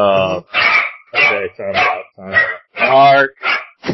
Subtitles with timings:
[0.00, 0.44] Um,
[1.14, 2.48] okay, time out, time out.
[2.78, 3.30] Mark.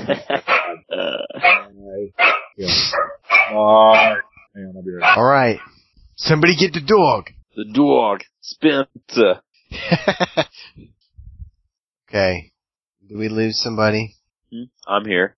[3.53, 4.25] Mark.
[4.55, 5.59] Hang on, I'll be right All right.
[6.17, 7.31] Somebody get the dog.
[7.57, 9.41] the dog, Spencer.
[12.09, 12.53] okay.
[13.09, 14.15] Do we lose somebody?
[14.53, 14.65] Hmm?
[14.87, 15.37] I'm here,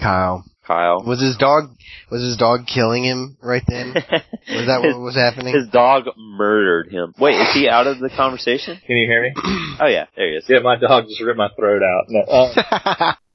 [0.00, 0.44] Kyle.
[0.68, 1.02] Kyle.
[1.02, 1.70] Was his dog
[2.10, 3.94] was his dog killing him right then?
[4.48, 5.54] Was that what was happening?
[5.54, 7.14] His dog murdered him.
[7.18, 8.78] Wait, is he out of the conversation?
[8.86, 9.32] Can you hear me?
[9.80, 10.44] Oh yeah, there he is.
[10.48, 12.04] Yeah, my dog just ripped my throat out.
[12.08, 13.12] No, uh,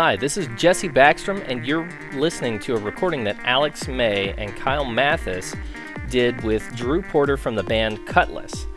[0.00, 4.54] Hi, this is Jesse Backstrom, and you're listening to a recording that Alex May and
[4.54, 5.56] Kyle Mathis
[6.08, 8.68] did with Drew Porter from the band Cutlass.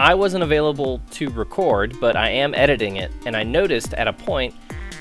[0.00, 4.12] I wasn't available to record, but I am editing it, and I noticed at a
[4.12, 4.52] point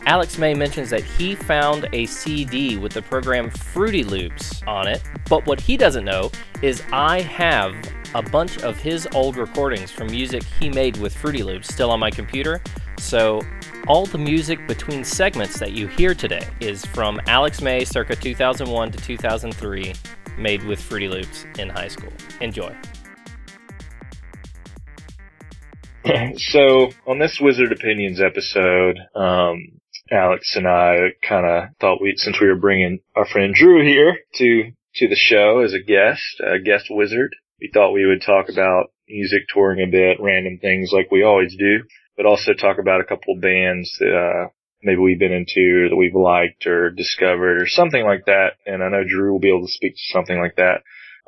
[0.05, 5.01] Alex May mentions that he found a CD with the program Fruity Loops on it,
[5.27, 6.29] but what he doesn't know
[6.61, 7.73] is I have
[8.13, 11.99] a bunch of his old recordings from music he made with Fruity Loops still on
[11.99, 12.61] my computer.
[12.97, 13.41] So
[13.87, 18.91] all the music between segments that you hear today is from Alex May circa 2001
[18.91, 19.93] to 2003,
[20.37, 22.11] made with Fruity Loops in high school.
[22.41, 22.75] Enjoy.
[26.35, 29.79] so on this Wizard Opinions episode, um,
[30.11, 34.17] Alex and I kind of thought we, since we were bringing our friend Drew here
[34.35, 38.49] to to the show as a guest, a guest wizard, we thought we would talk
[38.49, 41.83] about music, touring a bit, random things like we always do,
[42.17, 44.49] but also talk about a couple of bands that uh,
[44.81, 48.53] maybe we've been into or that we've liked or discovered or something like that.
[48.65, 50.81] And I know Drew will be able to speak to something like that.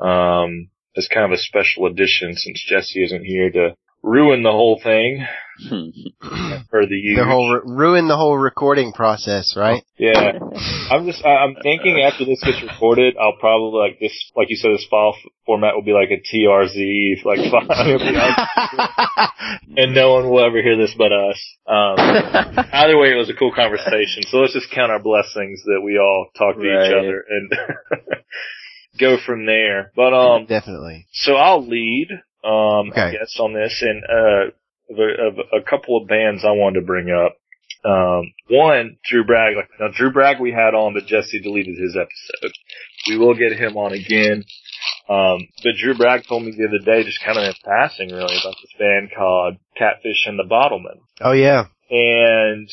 [0.04, 4.80] Um, as kind of a special edition since Jesse isn't here to ruin the whole
[4.82, 5.26] thing
[6.70, 7.18] for the use.
[7.18, 9.84] the whole ru- ruin the whole recording process, right?
[10.00, 10.32] Yeah,
[10.90, 14.56] I'm just I- I'm thinking after this gets recorded, I'll probably like this, like you
[14.56, 19.30] said, this file f- format will be like a TRZ, like file, It'll be like-
[19.76, 21.38] and no one will ever hear this but us.
[21.68, 21.98] Um,
[22.72, 24.24] either way, it was a cool conversation.
[24.30, 27.52] So let's just count our blessings that we all talk to each other and
[28.98, 29.92] go from there.
[29.98, 31.08] But um, Definitely.
[31.12, 32.08] so I'll lead,
[32.44, 34.52] um, I guess on this and, uh,
[34.90, 37.36] of a, of a couple of bands I wanted to bring up.
[37.86, 42.52] Um, one, Drew Bragg, now Drew Bragg we had on, but Jesse deleted his episode.
[43.08, 44.44] We will get him on again.
[45.08, 48.38] Um, but Drew Bragg told me the other day, just kind of in passing really,
[48.38, 51.66] about this band called Catfish and the Bottlemen Oh yeah.
[51.90, 52.70] and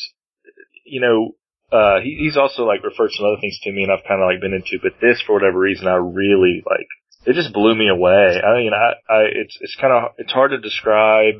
[0.85, 1.35] you know
[1.71, 4.27] uh he, he's also like referred some other things to me and I've kind of
[4.27, 6.87] like been into but this for whatever reason I really like
[7.25, 10.51] it just blew me away I mean I I it's it's kind of it's hard
[10.51, 11.35] to describe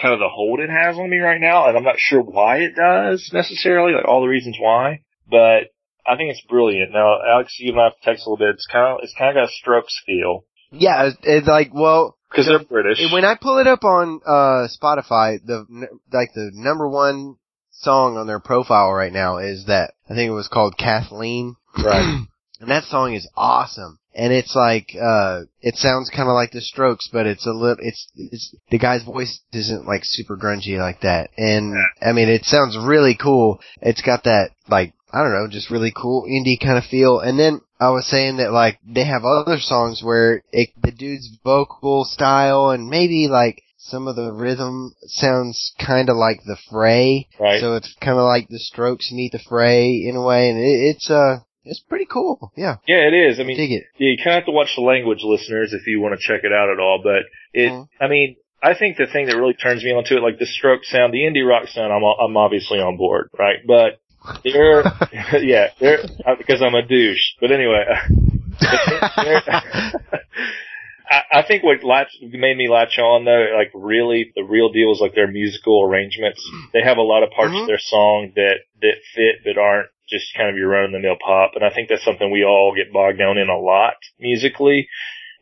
[0.00, 2.58] kind of the hold it has on me right now and I'm not sure why
[2.58, 5.70] it does necessarily like all the reasons why but
[6.06, 6.92] I think it's brilliant.
[6.92, 8.54] Now Alex you and I have to text a little bit.
[8.54, 10.44] It's kind of it's kind of got a strokes feel.
[10.70, 13.00] Yeah, it's, it's like well, because they're British.
[13.12, 15.64] when I pull it up on uh Spotify, the
[16.12, 17.36] like the number one
[17.70, 21.56] song on their profile right now is that I think it was called Kathleen.
[21.82, 22.26] right
[22.60, 23.98] And that song is awesome.
[24.14, 27.76] And it's like, uh, it sounds kind of like the strokes, but it's a little,
[27.80, 31.30] it's, it's, the guy's voice isn't like super grungy like that.
[31.36, 33.60] And, I mean, it sounds really cool.
[33.82, 37.18] It's got that, like, I don't know, just really cool indie kind of feel.
[37.18, 41.36] And then I was saying that like, they have other songs where it, the dude's
[41.42, 47.28] vocal style and maybe like, some of the rhythm sounds kind of like the fray.
[47.38, 50.48] right So it's kind of like the strokes meet the fray in a way.
[50.48, 52.52] And it, it's, uh, it's pretty cool.
[52.56, 52.76] Yeah.
[52.86, 53.84] yeah it is I mean Dig it.
[53.98, 56.44] Yeah, you kind of have to watch the language, listeners, if you want to check
[56.44, 57.00] it out at all.
[57.02, 57.88] But it, Mhm.
[58.00, 60.84] I mean, I think the thing that really turns me onto it, like the stroke
[60.84, 63.56] sound, the indie rock sound, I'm I'm obviously on board, right?
[63.66, 64.00] But
[64.42, 64.82] they're,
[65.42, 65.98] yeah, they're
[66.38, 67.34] because I'm a douche.
[67.40, 67.84] But anyway,
[71.14, 74.92] I, I think what latch, made me latch on though, like really, the real deal
[74.92, 76.42] is like their musical arrangements.
[76.72, 77.62] They have a lot of parts Mhm.
[77.62, 80.98] of their song that that fit that aren't just kind of your run of the
[80.98, 83.94] mill pop, and I think that's something we all get bogged down in a lot
[84.18, 84.88] musically.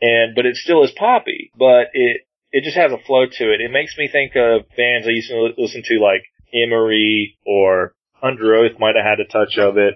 [0.01, 2.23] And but it still is poppy, but it
[2.53, 3.61] it just has a flow to it.
[3.61, 6.25] It makes me think of bands I used to listen to, like
[6.55, 9.95] Emery or Underoath might have had a touch of it.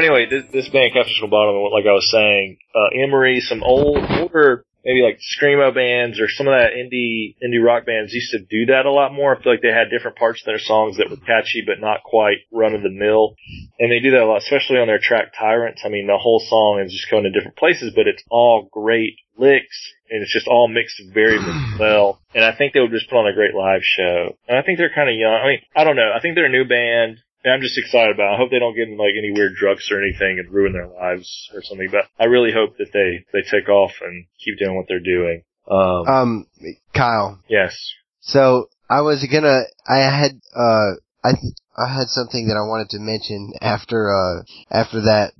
[0.00, 4.64] Anyway, this, this band, the Bottom, like I was saying, uh, Emery, some old, older,
[4.84, 8.66] maybe like screamo bands or some of that indie indie rock bands used to do
[8.72, 9.36] that a lot more.
[9.36, 12.02] I feel like they had different parts of their songs that were catchy but not
[12.02, 13.36] quite run of the mill,
[13.78, 15.82] and they do that a lot, especially on their track Tyrants.
[15.84, 19.16] I mean, the whole song is just going to different places, but it's all great
[19.36, 22.20] licks and it's just all mixed very, very well.
[22.34, 24.36] And I think they would just put on a great live show.
[24.48, 25.32] And I think they're kind of young.
[25.32, 26.12] I mean, I don't know.
[26.14, 27.18] I think they're a new band.
[27.42, 28.32] And I'm just excited about.
[28.32, 28.34] It.
[28.34, 30.88] I hope they don't get in like any weird drugs or anything and ruin their
[30.88, 31.88] lives or something.
[31.90, 35.42] But I really hope that they they take off and keep doing what they're doing.
[35.70, 36.46] Um, Um,
[36.94, 37.38] Kyle.
[37.48, 37.74] yes.
[38.20, 40.92] So I was gonna, I had, uh,
[41.24, 45.32] I, th- I had something that I wanted to mention after, uh, after that,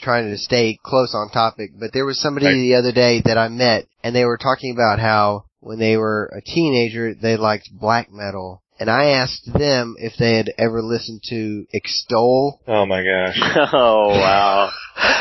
[0.00, 2.54] trying to stay close on topic, but there was somebody Right.
[2.58, 6.30] the other day that I met and they were talking about how when they were
[6.36, 8.62] a teenager, they liked black metal.
[8.78, 12.60] And I asked them if they had ever listened to Extol.
[12.66, 13.38] Oh my gosh.
[13.72, 14.70] oh wow.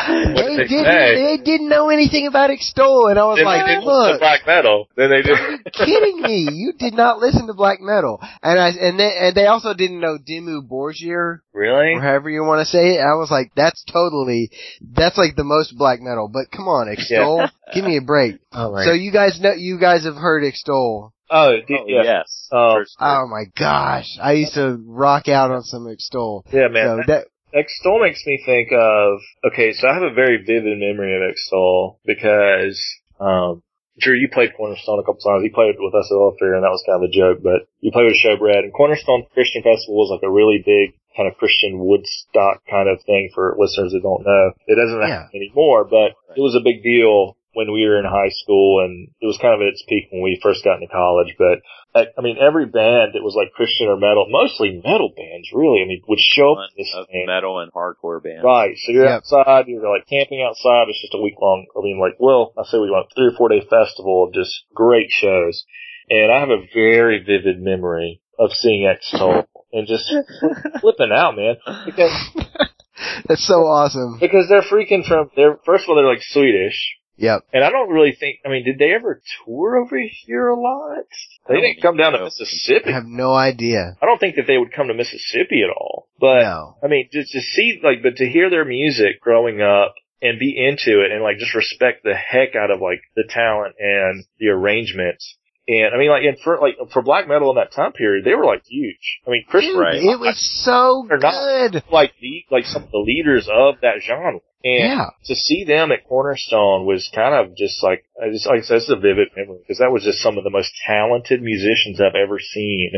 [0.07, 1.15] They, did they didn't, say?
[1.15, 4.11] they didn't know anything about Extol and I was Then like, they did listen to
[4.11, 4.87] look, black metal.
[4.95, 5.31] Then they did.
[5.31, 6.47] are you kidding me?
[6.51, 8.19] You did not listen to black metal.
[8.43, 11.93] And I and they, and they also didn't know Dimmu Borgir really?
[11.93, 12.99] or however you want to say it.
[12.99, 16.29] I was like, that's totally that's like the most black metal.
[16.31, 18.35] But come on, Extol, give me a break.
[18.57, 21.11] Oh So you guys know you guys have heard Extol.
[21.29, 22.03] Oh, d- Oh, yeah.
[22.03, 22.47] yes.
[22.51, 22.83] Oh.
[22.99, 26.43] Oh my gosh, I used to rock out on some Extol.
[26.51, 27.01] Yeah, man.
[27.05, 29.19] So that Extol makes me think of
[29.51, 32.79] okay, so I have a very vivid memory of Extol because
[33.19, 33.63] um
[33.97, 35.43] Drew, you played Cornerstone a couple times.
[35.47, 37.39] You played with us at All Fair, and that was kind of a joke.
[37.41, 41.31] But you played with Showbread, and Cornerstone Christian Festival was like a really big kind
[41.31, 44.51] of Christian Woodstock kind of thing for listeners that don't know.
[44.67, 45.23] It doesn't Yeah.
[45.31, 49.07] happen anymore, but it was a big deal when we were in high school, and
[49.19, 51.33] it was kind of at its peak when we first got into college.
[51.39, 51.63] But
[51.95, 55.81] I I mean, every band that was like Christian or metal, mostly metal bands, really.
[55.81, 57.25] I mean, would show up this of thing.
[57.25, 58.43] metal and hardcore bands.
[58.43, 58.75] Right.
[58.77, 59.23] So you're Yep.
[59.25, 60.85] outside, you're like camping outside.
[60.91, 61.65] It's just a week long.
[61.75, 64.53] I mean, like, well, I say we went three or four day festival of just
[64.75, 65.63] great shows.
[66.09, 70.05] And I have a very vivid memory of seeing Extol and just
[70.81, 71.55] flipping out, man.
[71.85, 72.11] Because,
[73.27, 74.19] that's so awesome.
[74.19, 76.97] because they're freaking from, they're, first of all, they're like Swedish.
[77.17, 77.45] Yep.
[77.53, 81.05] And I don't really think, I mean, did they ever tour over here a lot?
[81.47, 82.89] They didn't come down to Mississippi.
[82.89, 83.95] I have no idea.
[84.01, 86.07] I don't think that they would come to Mississippi at all.
[86.19, 86.77] But No.
[86.83, 90.55] I mean, just to see like, but to hear their music growing up and be
[90.57, 94.47] into it and like just respect the heck out of like the talent and the
[94.47, 95.37] arrangements.
[95.67, 98.35] And I mean, like, and for like for black metal in that time period, they
[98.35, 99.19] were like huge.
[99.25, 99.95] I mean, Christian, Dude, Right.
[99.95, 101.31] it was so They're not.
[101.71, 101.83] good.
[101.91, 104.41] like the like some of the leaders of that genre.
[104.63, 105.05] And Yeah.
[105.25, 108.77] to see them at Cornerstone was kind of just like, I just, like I said,
[108.77, 112.15] it's a vivid memory because that was just some of the most talented musicians I've
[112.15, 112.91] ever seen.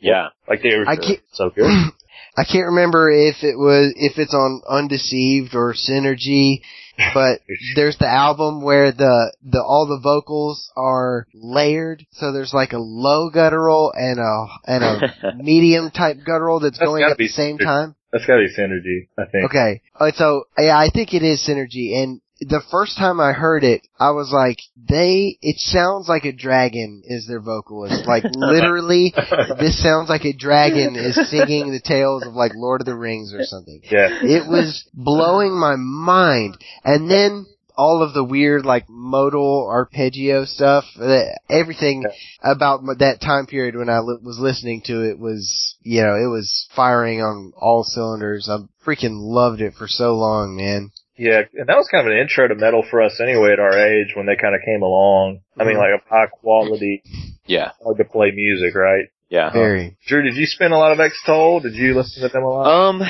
[0.00, 0.28] Yeah.
[0.48, 1.66] Like they were I can't- so good.
[2.36, 6.60] I can't remember if it was if it's on Undeceived or Synergy,
[7.14, 7.40] but
[7.76, 12.04] there's the album where the the all the vocals are layered.
[12.12, 16.88] So there's like a low guttural and a and a medium type guttural that's, That's
[16.88, 17.64] going at the same Synergy.
[17.64, 17.94] time.
[18.12, 19.44] That's gotta be synergy, I think.
[19.50, 19.82] Okay.
[19.98, 23.86] Uh, so yeah, I think it is Synergy and the first time I heard it,
[23.98, 28.06] I was like, they, it sounds like a dragon is their vocalist.
[28.06, 29.12] Like literally,
[29.58, 33.34] this sounds like a dragon is singing the tales of like Lord of the Rings
[33.34, 33.80] or something.
[33.82, 34.08] yeah.
[34.22, 36.56] It was blowing my mind.
[36.84, 42.04] And then all of the weird like modal arpeggio stuff, uh, everything
[42.42, 46.28] about that time period when I li- was listening to it was, you know, it
[46.28, 48.48] was firing on all cylinders.
[48.50, 50.90] I freaking loved it for so long, man.
[51.18, 53.76] Yeah, and that was kind of an intro to metal for us anyway at our
[53.76, 55.40] age when they kind of came along.
[55.58, 55.78] I mean, Mhm.
[55.92, 57.02] like a high quality,
[57.46, 57.72] Yeah.
[57.82, 59.06] hard to play music, right?
[59.28, 59.50] Yeah.
[59.50, 59.96] Very.
[60.06, 61.60] Drew, did you spend a lot of Extol?
[61.60, 62.66] Did you listen to them a lot?
[62.66, 63.02] Um,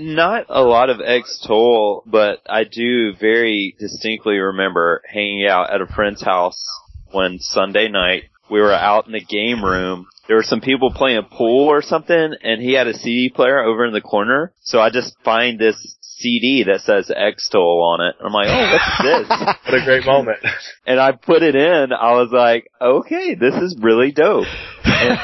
[0.00, 5.86] not a lot of Extol, but I do very distinctly remember hanging out at a
[5.86, 6.64] friend's house
[7.12, 8.24] one Sunday night.
[8.50, 10.06] We were out in the game room.
[10.26, 13.84] There were some people playing pool or something, and he had a CD player over
[13.84, 14.52] in the corner.
[14.60, 18.16] So I just find this CD that says Extol on it.
[18.20, 19.28] I'm like, oh, what's this?
[19.28, 20.38] what a great moment.
[20.86, 21.92] and I put it in.
[21.92, 24.46] I was like, okay, this is really dope.
[24.84, 25.18] And,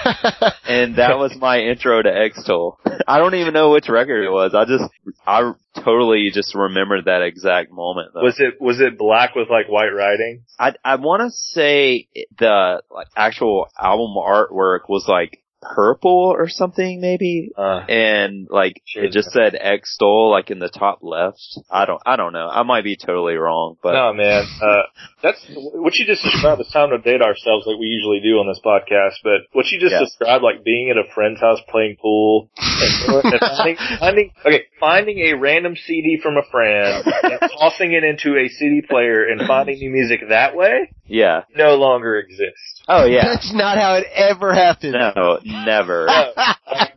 [0.69, 2.79] and that was my intro to Extol.
[3.09, 4.55] I don't even know which record it was.
[4.55, 4.85] I just,
[5.27, 5.53] I
[5.85, 8.13] totally just remembered that exact moment.
[8.15, 8.23] Though.
[8.23, 10.45] was it was it black with like white writing?
[10.59, 12.09] I I want to say
[12.39, 17.51] the like actual album artwork was like purple or something maybe.
[17.57, 21.43] Uh, And like it just said Extol like in the top left.
[21.71, 22.49] I don't I don't know.
[22.49, 24.45] I might be totally wrong, but no, man.
[24.63, 24.83] Uh,
[25.23, 26.61] that's what you just described.
[26.61, 29.17] It's time to date ourselves like we usually do on this podcast.
[29.23, 33.41] But what you just described, like being at a friend's house playing pool, and, and
[33.41, 38.49] finding, finding, okay, finding a random CD from a friend and tossing it into a
[38.49, 41.43] CD player and finding new music that way yeah.
[41.55, 42.74] no longer exists.
[42.89, 43.25] Oh yeah.
[43.35, 44.93] That's not how it ever happened.
[44.93, 46.07] No, never.
[46.07, 46.33] No,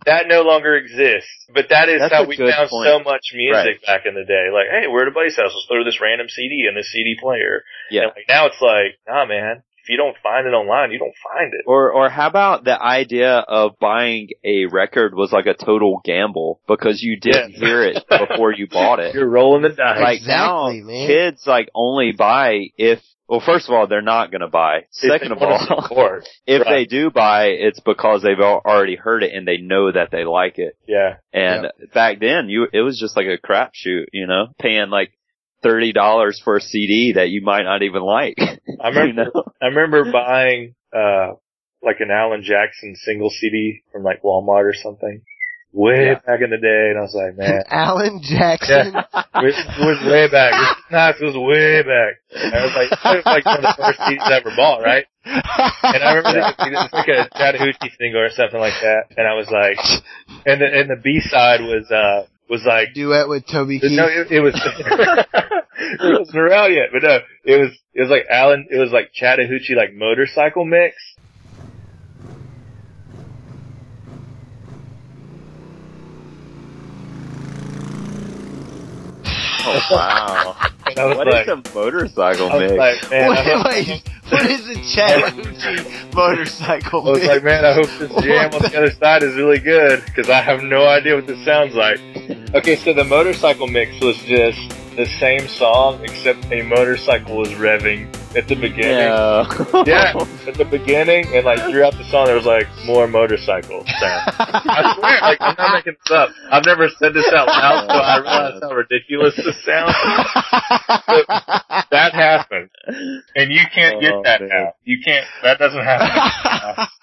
[0.05, 1.29] that no longer exists.
[1.53, 2.87] But that is That's how we found point.
[2.87, 3.85] so much music Right.
[3.85, 4.47] back in the day.
[4.53, 5.51] Like, hey, we're at a buddy's house.
[5.55, 7.63] Let's throw this random CD in this CD player.
[7.89, 8.03] Yeah.
[8.03, 9.63] And like now it's like, nah, man.
[9.83, 11.61] If you don't find it online, you don't find it.
[11.65, 16.59] Or or how about the idea of buying a record was like a total gamble
[16.67, 17.59] because you didn't Yeah.
[17.59, 19.15] hear it before you bought it.
[19.15, 20.01] You're rolling the dice.
[20.01, 21.07] Like Exactly, now, man.
[21.07, 22.99] kids like only buy if.
[23.29, 24.85] Well, first of all, they're not going to buy.
[24.91, 26.25] Second of all, support.
[26.47, 26.69] if Right.
[26.69, 30.23] they do buy, it's because they've al- already heard it and they know that they
[30.23, 30.77] like it.
[30.87, 31.17] yeah.
[31.33, 35.11] And back then, you it was just like a crapshoot, you know, paying like
[35.61, 38.35] thirty dollars for a CD that you might not even like.
[38.81, 39.43] I remember, you know?
[39.61, 41.33] I remember buying, uh,
[41.83, 45.21] like an Alan Jackson single CD from like Walmart or something.
[45.73, 46.19] Way Yeah.
[46.25, 48.95] back in the day, and I was like, man, Alan Jackson.
[48.95, 50.53] It was way back.
[50.53, 52.13] It was, nah, it was way back.
[52.33, 54.81] And I was like, it was like one of the first CDs I ever bought,
[54.81, 55.05] right?
[55.25, 59.11] And I remember thinking, it was like a Chattahoochee single or something like that.
[59.17, 59.77] And I was like,
[60.47, 63.91] and the, and the B side was, uh, was like, Duet with Toby Keith.
[63.91, 64.55] no, it, it was,
[65.79, 69.11] it wasn't around yet, but no, it was, it was like Alan, it was like
[69.13, 70.95] Chattahoochee like motorcycle mix.
[79.69, 80.55] Oh wow!
[80.87, 82.73] And I was What is like, a motorcycle mix?
[82.73, 87.07] like, man, I hope- wait, wait, what is a Chattahoochee motorcycle?
[87.07, 87.27] I was mix?
[87.33, 90.41] like, man, I hope this jam on the other side is really good because I
[90.41, 91.99] have no idea what this sounds like.
[92.55, 98.07] Okay, so the motorcycle mix was just the same song except a motorcycle was revving
[98.35, 98.97] at the beginning.
[98.97, 99.47] Yeah.
[99.85, 100.13] Yeah,
[100.47, 104.31] at the beginning and like throughout the song there was like more motorcycle sound.
[104.37, 106.29] I swear, like I'm not making this up.
[106.51, 109.93] I've never said this out loud, so I realize how ridiculous this sounds.
[111.91, 112.69] That happened,
[113.35, 114.49] and you can't get Oh, that man.
[114.49, 114.73] now.
[114.83, 115.25] You can't.
[115.43, 116.87] That doesn't happen.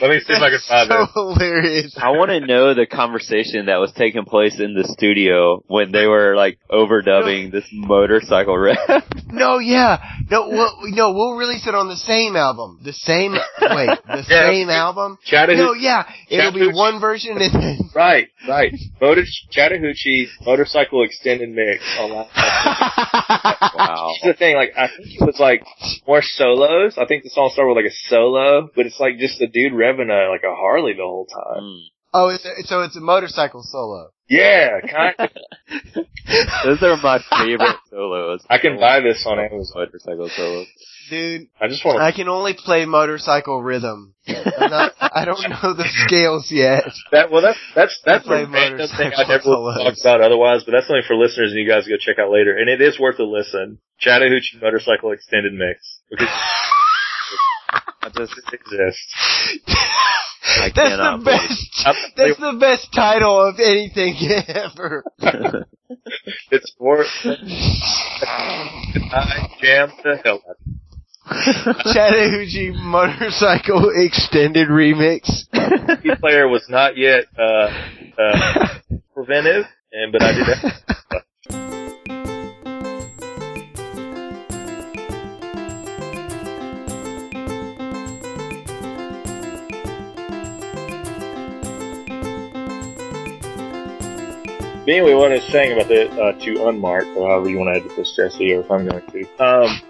[0.00, 1.10] Let me see if I can find so it.
[1.14, 1.94] hilarious.
[1.96, 6.06] I want to know the conversation that was taking place in the studio when they
[6.06, 8.78] were like overdubbing this motorcycle riff.
[9.30, 9.98] No, yeah,
[10.30, 12.80] no, we'll, no, we'll release it on the same album.
[12.82, 14.50] The same, wait, the Yeah.
[14.50, 15.18] same album.
[15.22, 15.62] Chattahoochee.
[15.62, 17.78] No, yeah, it'll be one version and then.
[17.94, 18.72] Right, right.
[19.02, 22.28] Motor Chattahoochee motorcycle extended mix on that.
[23.76, 24.14] wow.
[24.22, 25.62] Here's the thing, like I think it was like
[26.06, 26.96] more solos.
[26.96, 29.72] I think the song started with like a solo, but it's like just the dude
[29.92, 31.62] revving a like a Harley the whole time.
[31.62, 31.80] Mm.
[32.14, 34.10] Oh, it's a, so it's a motorcycle solo.
[34.28, 35.30] Yeah, kind of.
[36.64, 38.44] Those are my favorite solos.
[38.48, 39.72] I can buy this on Amazon.
[39.76, 40.66] Motorcycle solos.
[41.10, 44.14] Dude, I just want I can only play motorcycle rhythm.
[44.26, 46.84] I'm not, I don't know the scales yet.
[47.12, 50.64] That well, that's that's that's play a random thing I never would talk about otherwise,
[50.64, 52.56] but that's something for listeners and you guys go check out later.
[52.56, 53.78] And it is worth a listen.
[54.00, 56.28] Chattahoochee motorcycle extended mix because
[58.18, 59.14] I just, it exists.
[60.60, 61.82] I That's cannot the believe best.
[61.86, 64.16] I'm- That's the best title of anything
[64.48, 65.04] ever.
[66.50, 67.04] It's for
[68.22, 70.56] I jam the hell out.
[71.30, 71.76] it.
[71.94, 75.44] Chattahoochee motorcycle extended remix.
[75.52, 77.70] The player was not yet uh,
[78.18, 78.68] uh,
[79.14, 81.22] preventive, and but I did that.
[94.88, 97.74] But anyway, what I was saying about the uh, to unmark, or however you want
[97.74, 99.82] to edit this, Jesse, or if I'm going to, um,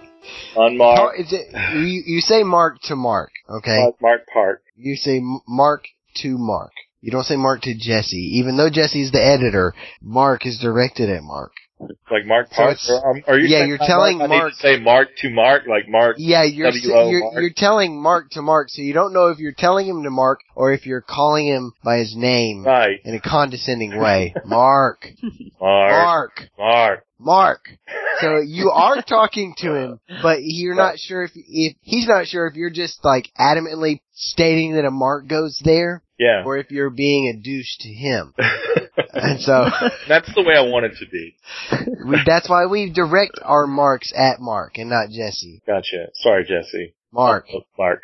[0.99, 3.79] Oh, is it, you, you say mark to mark, okay?
[3.79, 4.63] mark, mark part.
[4.75, 5.85] You say mark
[6.17, 6.73] to mark.
[7.01, 8.41] You don't say mark to Jesse.
[8.41, 11.53] Even though Jesse's the editor, Mark is directed at Mark.
[12.11, 12.71] Like Mark So Park?
[12.73, 15.31] it's- or, um, are you yeah, you're telling I need to Mark- say Mark to
[15.31, 16.17] Mark, like Mark.
[16.19, 17.35] Yeah, you're, you're, Mark.
[17.35, 20.41] you're telling Mark to Mark, so you don't know if you're telling him to Mark
[20.57, 24.35] or if you're calling him by his name Right, in a condescending way.
[24.45, 25.09] Mark.
[25.61, 26.49] Mark, Mark.
[26.59, 27.05] Mark.
[27.19, 27.69] Mark.
[28.21, 32.47] So you are talking to him, but you're not sure if, if, he's not sure
[32.47, 36.91] if you're just like adamantly stating that a mark goes there Yeah, or if you're
[36.91, 38.35] being a douche to him.
[39.11, 39.67] And so
[40.09, 41.37] that's the way I want it to be.
[42.07, 45.63] we, that's why we direct our marks at Mark and not Jesse.
[45.67, 46.09] Gotcha.
[46.15, 46.95] Sorry, Jesse.
[47.13, 47.47] Mark.
[47.53, 48.03] Oh, Mark.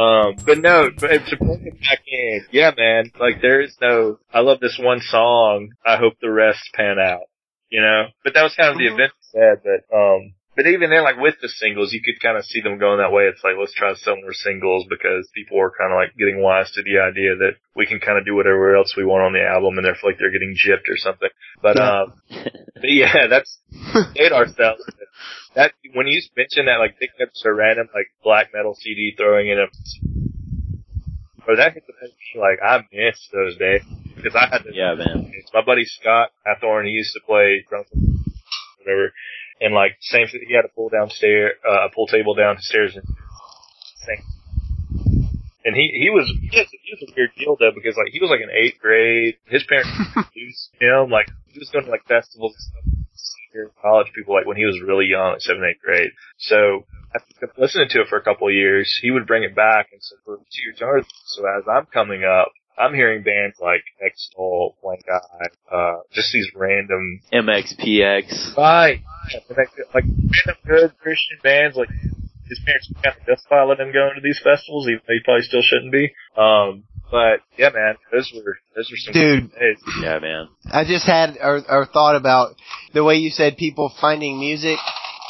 [0.00, 4.18] Um, but no, but to bring it back in, yeah, man, like there is no,
[4.32, 7.24] I love this one song, I hope the rest pan out,
[7.68, 8.06] you know?
[8.24, 8.94] But that was kind of the Mhm.
[8.94, 12.44] event said, but, um, but even then, like with the singles, you could kind of
[12.44, 13.24] see them going that way.
[13.24, 16.42] It's like, let's try to sell more singles because people are kind of like getting
[16.42, 19.32] wise to the idea that we can kind of do whatever else we want on
[19.32, 21.30] the album and they feel like they're getting gypped or something.
[21.62, 22.02] But, Yeah.
[22.02, 22.12] um,
[22.74, 23.58] but yeah, that's,
[24.14, 24.82] hate ourselves.
[25.54, 29.14] That, when you mentioned that, like picking up just a random, like black metal CD,
[29.16, 29.66] throwing in a,
[31.48, 33.82] or that hit the head, like I miss those days
[34.14, 35.32] because I had to Yeah, man.
[35.34, 36.84] it's my buddy Scott Hathorn.
[36.86, 37.86] He used to play drums,
[38.78, 39.12] whatever,
[39.60, 40.26] and like same.
[40.26, 43.04] thing, He had a pull downstairs, uh, a pull table downstairs, and
[44.06, 44.24] same.
[45.64, 48.20] And he he was he was, he was a weird deal though because like he
[48.20, 49.36] was like in eighth grade.
[49.46, 52.84] His parents introduced him like he was going to like festivals and stuff.
[53.14, 56.10] Senior college people like when he was really young, like seventh eighth grade.
[56.38, 59.88] So after listening to it for a couple of years, he would bring it back
[59.92, 61.04] and so for two years younger.
[61.26, 66.48] So as I'm coming up, I'm hearing bands like Extol, Blank Eye, uh, just these
[66.54, 68.56] random, MXPX.
[68.56, 69.02] right,
[69.50, 71.76] like like random good Christian bands.
[71.76, 71.90] Like
[72.48, 75.42] his parents kind of justify letting him go into these festivals, even though he probably
[75.42, 76.12] still shouldn't be.
[76.36, 79.50] Um, but yeah, man, those were those were some Dude.
[79.50, 79.78] good days.
[80.02, 80.48] Yeah, man.
[80.70, 82.54] I just had or, or thought about
[82.94, 84.78] the way you said people finding music,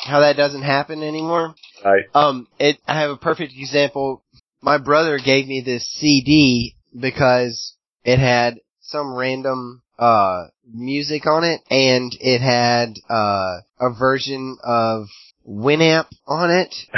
[0.05, 1.55] how that doesn't happen anymore.
[1.85, 2.05] Right.
[2.15, 4.23] Um, it, I have a perfect example.
[4.63, 11.61] My brother gave me this CD because it had some random, uh, music on it
[11.71, 15.07] and it had, uh, a version of
[15.47, 16.75] Winamp on it.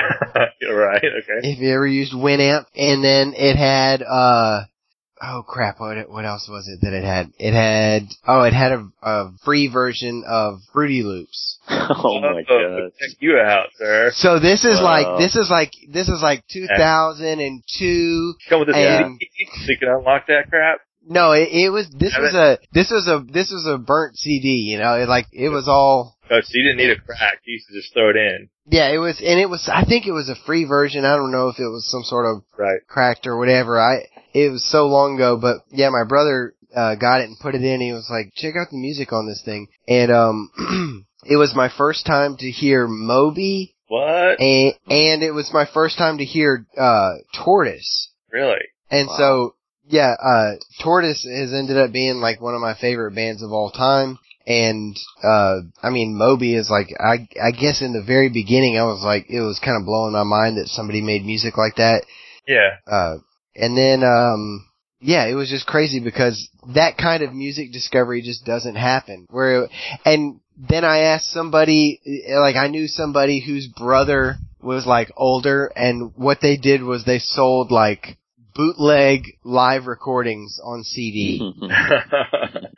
[0.62, 1.02] Right.
[1.04, 1.48] Okay.
[1.48, 2.66] If you ever used Winamp.
[2.76, 4.64] And then it had, uh,
[5.22, 7.32] oh crap, what, what else was it that it had?
[7.38, 11.58] It had, oh, it had a, a free version of Fruity Loops.
[11.94, 12.90] Oh my Uh, god.
[12.98, 14.10] Check you out, sir.
[14.14, 14.84] So this is Wow.
[14.84, 18.34] like, this is like, this is like 2002.
[18.48, 20.78] Come with this And- CD so you can unlock that crap.
[21.04, 24.16] No, it, it was, this Have was a, this was a, this was a burnt
[24.16, 27.40] CD, you know, it like, it was all, Oh, so you didn't need a crack.
[27.44, 28.48] You used to just throw it in.
[28.66, 31.04] yeah, it was, and it was, I think it was a free version.
[31.04, 32.80] I don't know if it was some sort of Right.
[32.88, 33.78] cracked or whatever.
[33.78, 37.54] I it was so long ago, but yeah, my brother uh got it and put
[37.54, 37.80] it in.
[37.82, 41.68] He was like, "Check out the music on this thing." And um it was my
[41.76, 44.40] first time to hear Moby What?
[44.40, 48.10] and and it was my first time to hear uh Tortoise.
[48.32, 48.64] Really?
[48.90, 49.16] And Wow.
[49.18, 49.54] so
[49.86, 53.70] yeah, uh Tortoise has ended up being like one of my favorite bands of all
[53.70, 54.18] time.
[54.46, 58.84] And uh I mean Moby is like I I guess in the very beginning I
[58.84, 62.04] was like it was kind of blowing my mind that somebody made music like that.
[62.46, 62.76] Yeah.
[62.86, 63.18] Uh,
[63.54, 64.66] and then, um,
[65.00, 69.26] yeah, it was just crazy because that kind of music discovery just doesn't happen.
[69.30, 69.68] Where,
[70.04, 72.00] and then I asked somebody,
[72.30, 77.18] like I knew somebody whose brother was like older and what they did was they
[77.18, 78.16] sold like
[78.54, 81.38] bootleg live recordings on CD.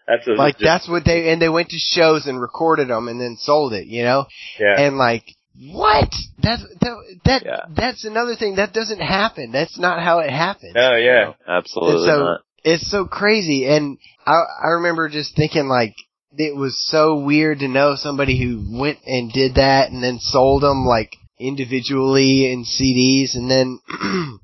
[0.07, 3.09] that's a, Like just- that's what they, and they went to shows and recorded them
[3.09, 4.27] and then sold it, you know?
[4.59, 4.81] yeah.
[4.81, 5.25] And like,
[5.73, 6.11] what?
[6.43, 7.61] That's, that, that, Yeah.
[7.77, 8.57] that's another thing.
[8.57, 9.53] That doesn't happen.
[9.53, 10.75] That's not how it happens.
[10.77, 11.35] oh yeah.
[11.47, 12.41] Absolutely And so- not.
[12.65, 14.33] it's so crazy and I
[14.65, 15.95] I remember just thinking like
[16.37, 20.63] it was so weird to know somebody who went and did that and then sold
[20.65, 23.79] them like individually in CDs and then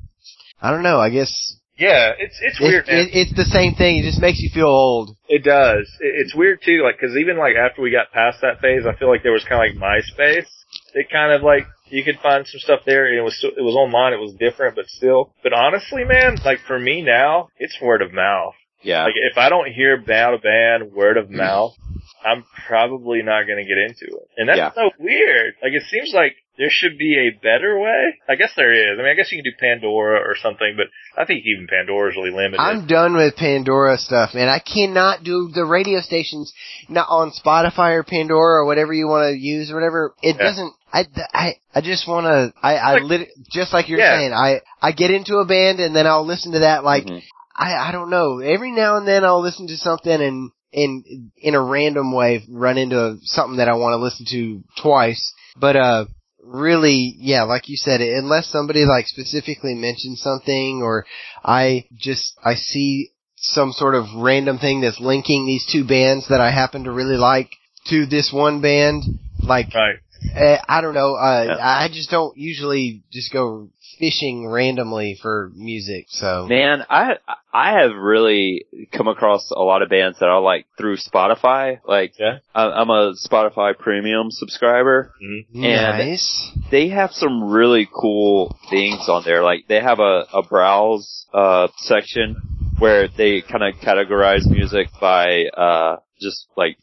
[0.60, 1.32] I don't know I guess
[1.76, 2.12] Yeah.
[2.18, 2.96] It's it's it, weird, man.
[2.98, 5.88] it, it's the same thing it just makes you feel old It does.
[6.00, 8.94] It, it's weird too, like, cause even like after we got past that phase, I
[8.98, 10.48] feel like there was kind of like MySpace.
[10.94, 13.62] It kind of like, you could find some stuff there and it was still, it
[13.62, 15.32] was online, it was different, but still.
[15.42, 18.54] But honestly, man, like for me now, it's word of mouth.
[18.82, 19.04] Yeah.
[19.04, 21.74] Like if I don't hear about a band word of mouth,
[22.24, 24.28] I'm probably not gonna get into it.
[24.36, 24.72] And that's Yeah.
[24.74, 25.54] so weird.
[25.62, 28.18] Like it seems like there should be a better way.
[28.28, 28.98] I guess there is.
[28.98, 30.88] I mean, I guess you can do Pandora or something, but
[31.20, 32.60] I think even Pandora is really limited.
[32.60, 36.52] I'm done with Pandora stuff man I cannot do the radio stations
[36.88, 40.42] not on Spotify or Pandora or whatever you want to use or whatever it Yeah.
[40.44, 44.18] doesn't I, I, I just want to, I, I Like- lit, just like you're Yeah.
[44.18, 47.22] saying, I, I get into a band and then I'll listen to that like, Mhm.
[47.56, 48.40] I, I don't know.
[48.40, 52.78] Every now and then I'll listen to something and in in a random way run
[52.78, 55.32] into something that I want to listen to twice.
[55.56, 56.04] But uh
[56.42, 61.04] really, yeah, like you said, unless somebody like specifically mentions something or
[61.44, 66.40] I just I see some sort of random thing that's linking these two bands that
[66.40, 67.50] I happen to really like
[67.86, 69.04] to this one band,
[69.42, 69.96] like right.
[70.36, 71.14] Uh, I don't know.
[71.14, 71.66] Uh, Yeah.
[71.66, 73.70] I just don't usually just go
[74.00, 76.06] fishing randomly for music.
[76.08, 77.18] So Man, I
[77.52, 81.78] I have really come across a lot of bands that I like through Spotify.
[81.86, 82.38] Like, Yeah.
[82.54, 85.12] I- I'm a Spotify Premium subscriber.
[85.22, 85.44] Mhm.
[85.64, 86.50] and- nice.
[86.70, 89.42] They have some really cool things on there.
[89.44, 92.36] Like, they have a a browse uh section
[92.78, 96.76] where they kind of categorize music by uh just like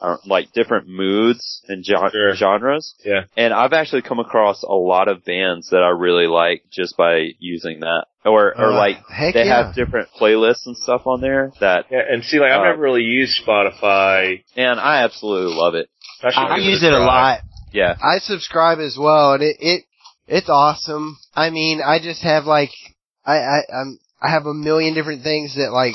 [0.00, 2.34] uh, like different moods and gen- Sure.
[2.34, 2.94] genres.
[3.04, 3.22] Yeah.
[3.36, 7.30] And I've actually come across a lot of bands that I really like just by
[7.38, 8.06] using that.
[8.24, 9.66] Or, or Uh, like, heck they yeah.
[9.66, 12.80] have different playlists and stuff on there that, Yeah, and see, like I've Uh, never
[12.82, 14.42] really used Spotify.
[14.56, 15.88] and I absolutely love it.
[16.22, 17.40] I, I use it a lot.
[17.72, 17.94] Yeah.
[18.02, 19.84] I subscribe as well, and it it
[20.28, 21.16] it's awesome.
[21.34, 22.70] I mean, I just have like
[23.24, 25.94] I I I'm I have a million different things that like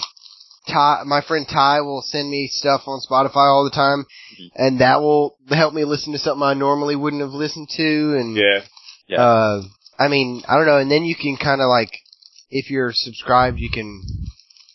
[0.68, 4.06] Ty, my friend Ty will send me stuff on Spotify all the time,
[4.40, 4.50] Mhm.
[4.56, 8.36] and that will help me listen to something I normally wouldn't have listened to, and
[8.36, 8.62] Yeah,
[9.08, 9.22] Yeah.
[9.22, 9.62] uh,
[10.00, 11.92] I mean, I don't know, and then you can kind of like,
[12.50, 14.02] if you're subscribed, you can,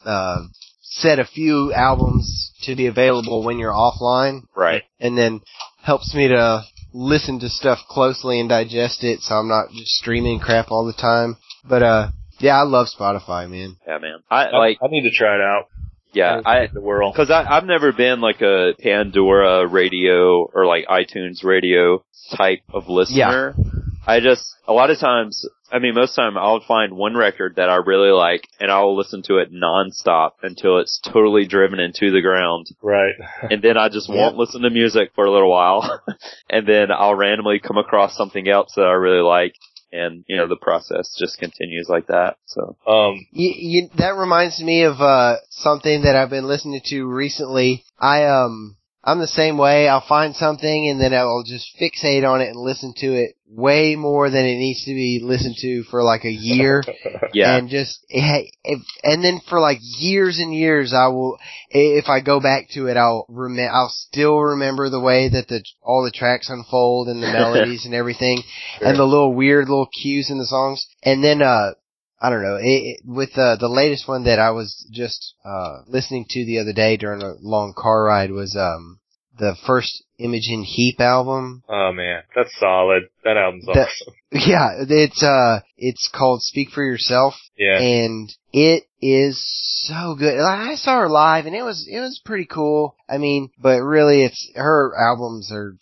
[0.05, 0.43] uh,
[0.83, 4.83] set a few albums to be available when you're offline, Right.
[4.99, 5.41] and then
[5.83, 10.41] helps me to listen to stuff closely and digest it, so I'm not just streaming
[10.41, 11.37] crap all the time.
[11.65, 12.09] But, uh,
[12.41, 13.77] yeah, I love Spotify, man.
[13.87, 14.23] Yeah, man.
[14.31, 15.67] I I, like, I need to try it out.
[16.13, 17.15] Yeah, I, the world.
[17.15, 22.05] Cause I, I've never been like a Pandora radio or like iTunes radio
[22.37, 23.55] type of listener.
[23.57, 23.65] Yeah.
[24.07, 27.15] I just, a lot of times, I mean, most of the time I'll find one
[27.17, 31.79] record that I really like and I'll listen to it nonstop until it's totally driven
[31.79, 32.67] into the ground.
[32.83, 33.15] Right.
[33.43, 34.17] And then I just Yeah.
[34.17, 36.03] won't listen to music for a little while.
[36.51, 39.55] and then I'll randomly come across something else that I really like.
[39.93, 42.37] And, you know, the process just continues like that.
[42.47, 43.27] So, Um.
[43.33, 47.85] You, you, that reminds me of uh something that I've been listening to recently.
[47.99, 49.89] I um I'm the same way.
[49.89, 53.97] I'll find something and then I'll just fixate on it and listen to it way
[53.97, 56.85] more than it needs to be listened to for like a year.
[57.33, 57.57] yeah.
[57.57, 61.39] And just if, and then for like years and years, I will
[61.71, 65.65] if I go back to it, I'll rem- I'll still remember the way that the
[65.83, 68.43] all the tracks unfold and the melodies and everything,
[68.83, 70.87] and the little weird little cues in the songs.
[71.03, 71.73] And then uh
[72.21, 75.83] I don't know it, it, with uh, the latest one that I was just uh
[75.87, 78.99] listening to the other day during a long car ride was um
[79.39, 81.63] the first Imogen Heap album.
[81.69, 83.05] Oh man, that's solid.
[83.25, 84.15] That album's That- awesome.
[84.33, 87.35] Yeah, it's uh it's called Speak for Yourself.
[87.57, 87.79] Yeah.
[87.81, 89.43] and it is
[89.87, 90.39] so good.
[90.39, 92.95] I saw her live, and it was it was pretty cool.
[93.09, 95.77] I mean, but really, it's her albums are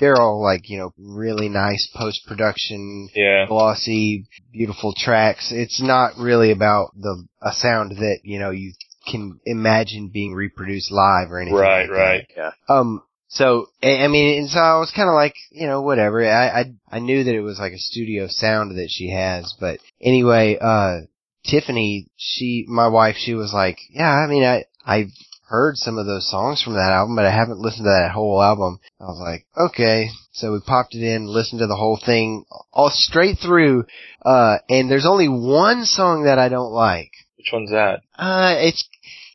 [0.00, 3.46] they're all like you know really nice post production, Yeah.
[3.46, 5.52] glossy, beautiful tracks.
[5.52, 8.72] It's not really about the a sound that you know you
[9.06, 11.56] can imagine being reproduced live or anything.
[11.58, 11.82] Right.
[11.82, 11.94] like that.
[11.94, 12.26] Right.
[12.36, 12.50] yeah.
[12.68, 13.02] Um.
[13.28, 16.26] So I I mean, and so I was kind of like, you know, whatever.
[16.28, 19.78] I, I I knew that it was like a studio sound that she has, but
[20.00, 21.02] anyway, uh,
[21.44, 25.12] Tiffany, she, my wife, she was like, yeah, I mean, I I've
[25.50, 28.40] heard some of those songs from that album, but I haven't listened to that whole
[28.40, 28.78] album.
[29.00, 30.10] I was like, okay.
[30.32, 33.84] So we popped it in, listened to the whole thing, all straight through.
[34.24, 37.10] Uh, and there's only one song that I don't like.
[37.36, 38.02] Which one's that?
[38.16, 38.88] Uh, it's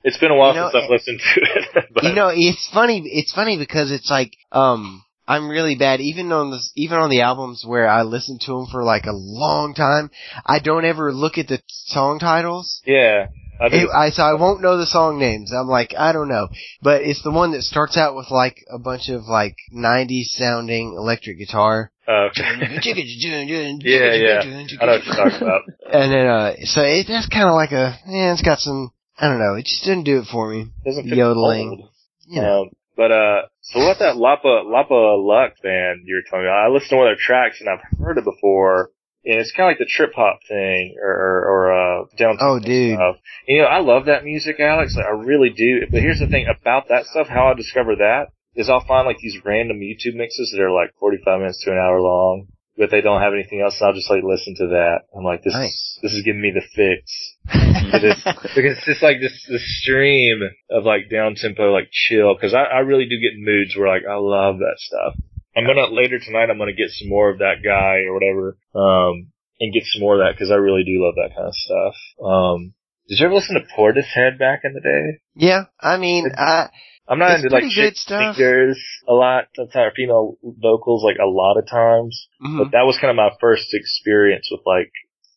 [0.06, 1.86] It's been a while You know, since I've listened to it.
[1.94, 3.04] but you know, it's funny.
[3.06, 6.00] It's funny because it's like, um, I'm really bad.
[6.00, 9.12] Even on the even on the albums where I listen to them for like a
[9.12, 10.12] long time,
[10.46, 12.82] I don't ever look at the song titles.
[12.86, 13.28] yeah.
[13.60, 13.68] I.
[13.68, 15.52] It, I so I won't know the song names.
[15.52, 16.50] I'm like, I don't know,
[16.82, 20.96] but it's the one that starts out with like a bunch of like '90s sounding
[20.98, 21.92] electric guitar.
[22.08, 22.44] Oh, okay.
[22.44, 24.78] yeah, yeah, yeah.
[24.80, 25.62] I know what you're talking about.
[25.92, 29.28] And then, uh, so it, that's kind of like a, yeah, it's got some, I
[29.28, 30.68] don't know, it just didn't do it for me.
[30.84, 31.68] Doesn't Yodeling.
[31.70, 31.90] mold.
[32.28, 32.62] You know.
[32.64, 36.66] Um, but uh, so what that Lapa Lapa Luck band you were talking about?
[36.66, 38.92] I listened to one of their tracks and I've heard it before.
[39.26, 42.38] And it's kind of like the trip hop thing, or or, or uh, down.
[42.40, 42.96] Oh, dude.
[42.96, 43.18] Stuff.
[43.48, 44.96] You know, I love that music, Alex.
[44.96, 45.82] Like, I really do.
[45.90, 47.28] But here's the thing about that stuff.
[47.28, 50.94] How I discover that is I'll find like these random YouTube mixes that are like
[51.00, 53.78] 45 minutes to an hour long, but they don't have anything else.
[53.82, 55.00] And I'll just like listen to that.
[55.16, 55.72] I'm like, this Nice.
[55.74, 57.36] is this is giving me the fix.
[57.86, 58.18] It is
[58.56, 62.34] because it's just like this this stream of like down tempo, like chill.
[62.34, 65.16] Because I, I really do get in moods where like I love that stuff.
[65.56, 66.50] I'm gonna later tonight.
[66.50, 70.20] I'm gonna get some more of that guy or whatever, um, and get some more
[70.20, 71.96] of that because I really do love that kind of stuff.
[72.24, 72.74] Um,
[73.08, 75.20] did you ever listen to Portishead back in the day?
[75.36, 76.70] Yeah, I mean, I,
[77.08, 78.36] I'm not into like pretty good chick stuff.
[78.36, 79.46] singers a lot.
[79.56, 82.28] Sometimes female vocals like a lot of times.
[82.44, 82.58] mhm.
[82.58, 84.92] But that was kind of my first experience with like,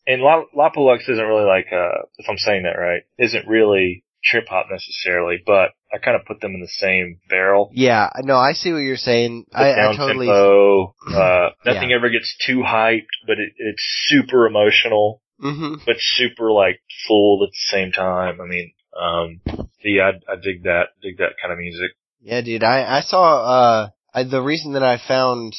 [0.07, 4.67] and Palux isn't really like, uh, if I'm saying that right, isn't really trip hop
[4.71, 7.69] necessarily, but I kind of put them in the same barrel.
[7.73, 9.45] Yeah, no, I see what you're saying.
[9.53, 10.27] I, I down totally.
[10.27, 16.51] tempo, uh, nothing ever gets too hyped, but it, it's super emotional, hmm but super
[16.51, 18.39] like full at the same time.
[18.41, 19.41] I mean, um,
[19.83, 21.91] yeah, I, I dig that, dig that kind of music.
[22.21, 25.55] Yeah, dude, I, I saw, uh, I, the reason that I found,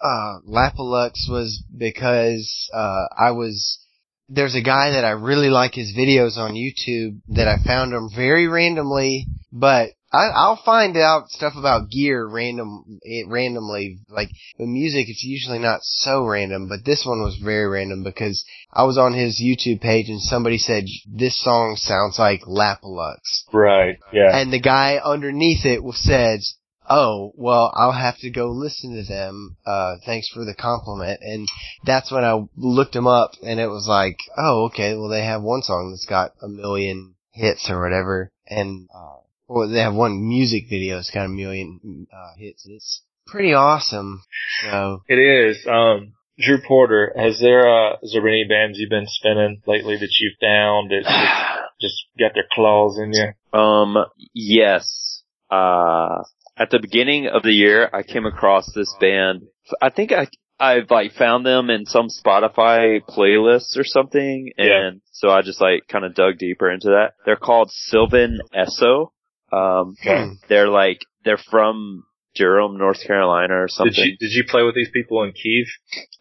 [0.00, 3.83] uh, Lapalux was because, uh, I was,
[4.28, 8.10] there's a guy that I really like his videos on YouTube that I found him
[8.14, 13.98] very randomly, but I, I'll find out stuff about gear random, it, randomly.
[14.08, 18.44] Like, the music, it's usually not so random, but this one was very random because
[18.72, 23.18] I was on his YouTube page and somebody said, this song sounds like Lapalux.
[23.52, 23.98] Right.
[24.12, 24.36] Yeah.
[24.36, 26.54] And the guy underneath it says,
[26.88, 29.56] "Oh, well, I'll have to go listen to them.
[29.66, 31.48] Uh, thanks for the compliment." And
[31.84, 34.96] that's when I looked them up, and it was like, "Oh, okay.
[34.96, 39.16] Well, they have one song that's got a million hits or whatever, and uh,
[39.48, 42.66] well, they have one music video that's got a million uh, hits.
[42.66, 44.22] It's pretty awesome.
[44.62, 45.66] So, It is.
[45.66, 49.96] Um, Drew Porter, has there, uh, has there been any bands you've been spinning lately
[49.96, 53.58] that you've found that that just got their claws in you?
[53.58, 53.96] Um,
[54.32, 55.22] yes.
[55.50, 56.24] Uh,
[56.56, 59.42] at the beginning of the year, I came across this band.
[59.82, 64.90] I think I, I've like found them in some Spotify playlists or something, and Yeah.
[65.12, 67.14] so I just like kind of dug deeper into that.
[67.24, 69.08] They're called Sylvan Esso.
[69.52, 70.32] Um, hmm.
[70.48, 73.92] they're like, they're from Durham, North Carolina or something.
[73.94, 75.66] Did you, did you play with these people in Kiev?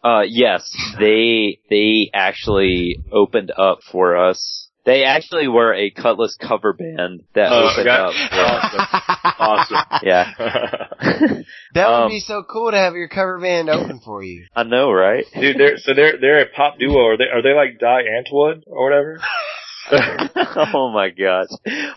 [0.03, 4.62] Uh, yes, they they actually opened up for us.
[4.85, 8.13] They actually were a Cutlass cover band that Oh, opened got- up.
[8.31, 8.99] For us.
[9.39, 9.77] Awesome.
[10.03, 10.31] Yeah,
[11.73, 14.45] that would Um, be so cool to have your cover band open for you.
[14.55, 15.25] I know, right?
[15.33, 17.07] Dude, they're, so they're, they're a pop duo.
[17.07, 19.19] Are they, are they like Die Antwoord or whatever?
[20.73, 21.47] oh my gosh!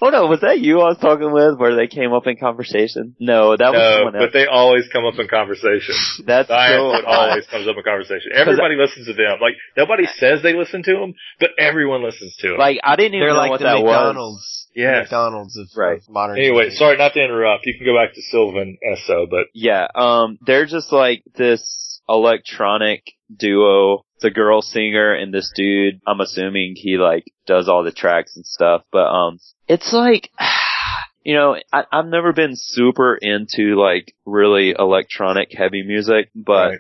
[0.03, 3.15] Oh no, was that you I was talking with where they came up in conversation?
[3.21, 5.95] No, that was no, someone but they always come up in conversation.
[6.27, 8.33] That's Die so Antwoord always comes up in conversation.
[8.35, 9.39] Everybody listens to them.
[9.41, 12.59] Like, nobody says they listen to them, but everyone listens to them.
[12.59, 13.93] like I didn't even They're know like what the that was.
[13.93, 14.67] McDonald's.
[14.75, 15.03] the Yes.
[15.05, 15.99] McDonald's of, Right.
[15.99, 16.39] of modern.
[16.39, 16.75] Anyway, day.
[16.75, 17.67] sorry not to interrupt.
[17.67, 23.03] You can go back to Sylvan Esso, but Yeah, um, they're just like this electronic
[23.35, 24.06] duo.
[24.23, 28.47] A girl singer and this dude, I'm assuming he like does all the tracks and
[28.47, 30.31] stuff, but um, it's like,
[31.23, 36.79] you know, I, I've never been super into like really electronic heavy music, but Right.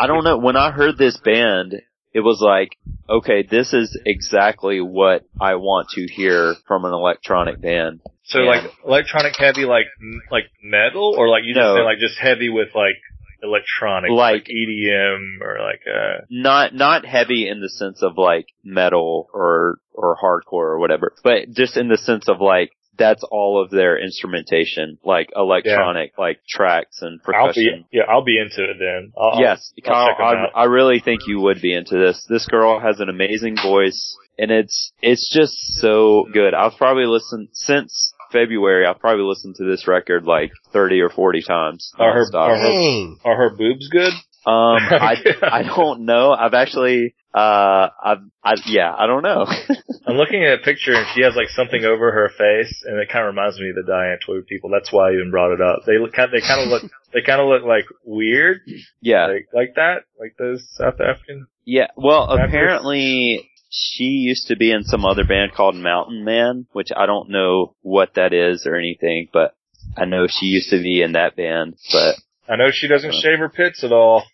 [0.00, 1.74] I don't know, when I heard this band,
[2.12, 2.76] it was like,
[3.08, 8.00] okay, this is exactly what I want to hear from an electronic band.
[8.24, 8.50] So Yeah.
[8.50, 11.82] like electronic heavy, like m- like metal, or like you just No.
[11.82, 12.96] like just heavy with like
[13.42, 19.28] electronic, Like- EDM or like uh not not heavy in the sense of like metal
[19.32, 23.70] or or hardcore or whatever, but just in the sense of like that's all of
[23.70, 27.84] their instrumentation, like electronic, like tracks and I'll be percussion.
[27.92, 29.12] yeah I'll be into it then.
[29.16, 30.50] I'll, yes, Kyle, check 'em out.
[30.54, 32.26] I, I really think you would be into this.
[32.28, 36.54] This girl has an amazing voice, and it's it's just so good.
[36.54, 38.86] I've probably listened since February.
[38.86, 41.92] I've probably listened to this record like thirty or forty times.
[41.98, 44.12] Are her- are her- Are her boobs good?
[44.46, 46.30] Um, I I don't know.
[46.32, 49.44] I've actually uh I've I yeah I don't know.
[50.06, 53.10] I'm looking at a picture and she has like something over her face, and it
[53.10, 54.70] kind of reminds me of the Die Antwoord people.
[54.70, 55.80] That's why I even brought it up.
[55.86, 58.60] They look kind, they kind of look, they kind of look like weird,
[59.02, 61.46] yeah like like that, like those South African.
[61.66, 61.88] yeah.
[61.96, 62.48] Well, Rappers.
[62.48, 67.30] apparently she used to be in some other band called Mountain Man, which I don't
[67.30, 69.54] know what that is or anything, but
[69.96, 71.76] I know she used to be in that band.
[71.92, 72.16] But
[72.48, 73.20] I know she doesn't uh.
[73.20, 74.24] shave her pits at all.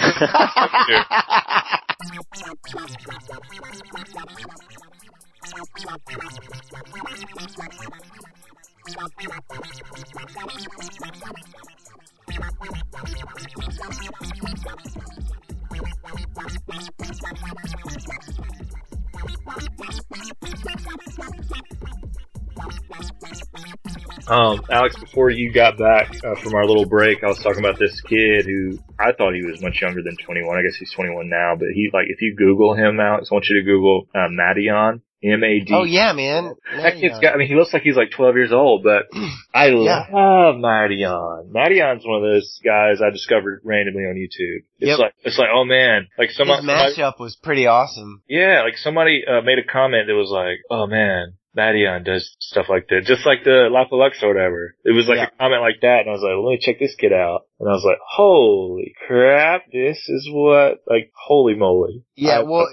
[24.28, 27.78] Um, Alex, before you got back uh, from our little break, I was talking about
[27.78, 30.56] this kid who I thought he was much younger than 21.
[30.56, 33.46] I guess he's 21 now, but he like if you Google him, Alex, I want
[33.48, 35.72] you to Google uh, Madeon, M-A-D.
[35.72, 36.54] Oh yeah, man.
[36.76, 37.34] That kid's got.
[37.34, 39.04] I mean, he looks like he's like 12 years old, but
[39.54, 40.06] I Yeah.
[40.12, 41.50] love Madeon.
[41.52, 44.64] Madeon's one of those guys I discovered randomly on YouTube.
[44.80, 44.98] It's Yep.
[44.98, 48.22] like it's like, oh man, like His somebody, somebody mashup was pretty awesome.
[48.28, 52.66] yeah, like somebody uh, made a comment that was like, "Oh man, Madeon does stuff
[52.68, 55.28] like that, just like the Lapalux or whatever." It was like Yeah.
[55.32, 57.68] a comment like that, and I was like, "Let me check this kid out." And
[57.68, 62.66] I was like, "Holy crap, this is what like holy moly!" Yeah, I- well,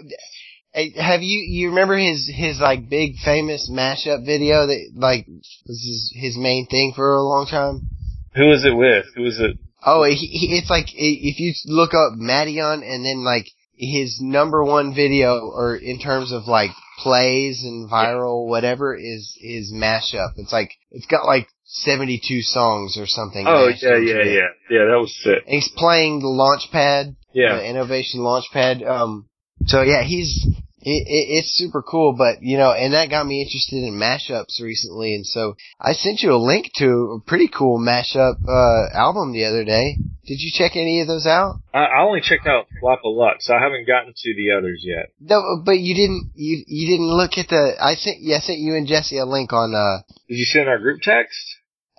[0.73, 6.13] have you you remember his his like big famous mashup video that like was his,
[6.15, 7.89] his main thing for a long time?
[8.35, 9.05] Who was it with?
[9.15, 9.57] Who was it?
[9.85, 14.63] Oh, he, he, it's like if you look up Madeon and then like his number
[14.63, 20.31] one video or in terms of like plays and viral whatever is is mashup.
[20.35, 23.45] It's like it's got like 72 songs or something.
[23.47, 24.85] Oh yeah, yeah, yeah, yeah.
[24.85, 25.43] That was sick.
[25.45, 27.55] And he's playing the Launchpad Yeah.
[27.57, 28.85] the Novation Launchpad.
[28.85, 29.28] Um,
[29.65, 30.45] so yeah, he's
[30.81, 32.15] it, it, it's super cool.
[32.17, 35.13] But you know, and that got me interested in mashups recently.
[35.15, 39.45] And so I sent you a link to a pretty cool mashup uh, album the
[39.45, 39.97] other day.
[40.25, 41.59] Did you check any of those out?
[41.73, 44.83] I, I only checked out Flop of Luck, so I haven't gotten to the others
[44.85, 45.09] yet.
[45.19, 46.31] No, but you didn't.
[46.35, 47.75] You you didn't look at the.
[47.81, 48.17] I sent.
[48.21, 49.73] Yeah, I sent you and Jesse a link on.
[49.73, 51.37] uh Did you send our group text?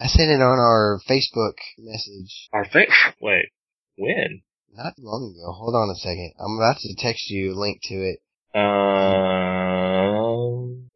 [0.01, 2.87] I sent it on our Facebook message Our fa-
[3.21, 3.51] Wait,
[3.99, 4.41] when?
[4.73, 5.53] Not long ago.
[5.53, 6.33] Hold on a second.
[6.39, 8.21] I'm about to text you a link to it.
[8.55, 9.71] Um,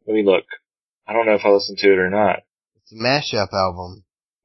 [0.07, 0.45] let me look.
[1.07, 2.39] I don't know if I listened to it or not.
[2.81, 4.03] It's a mashup album.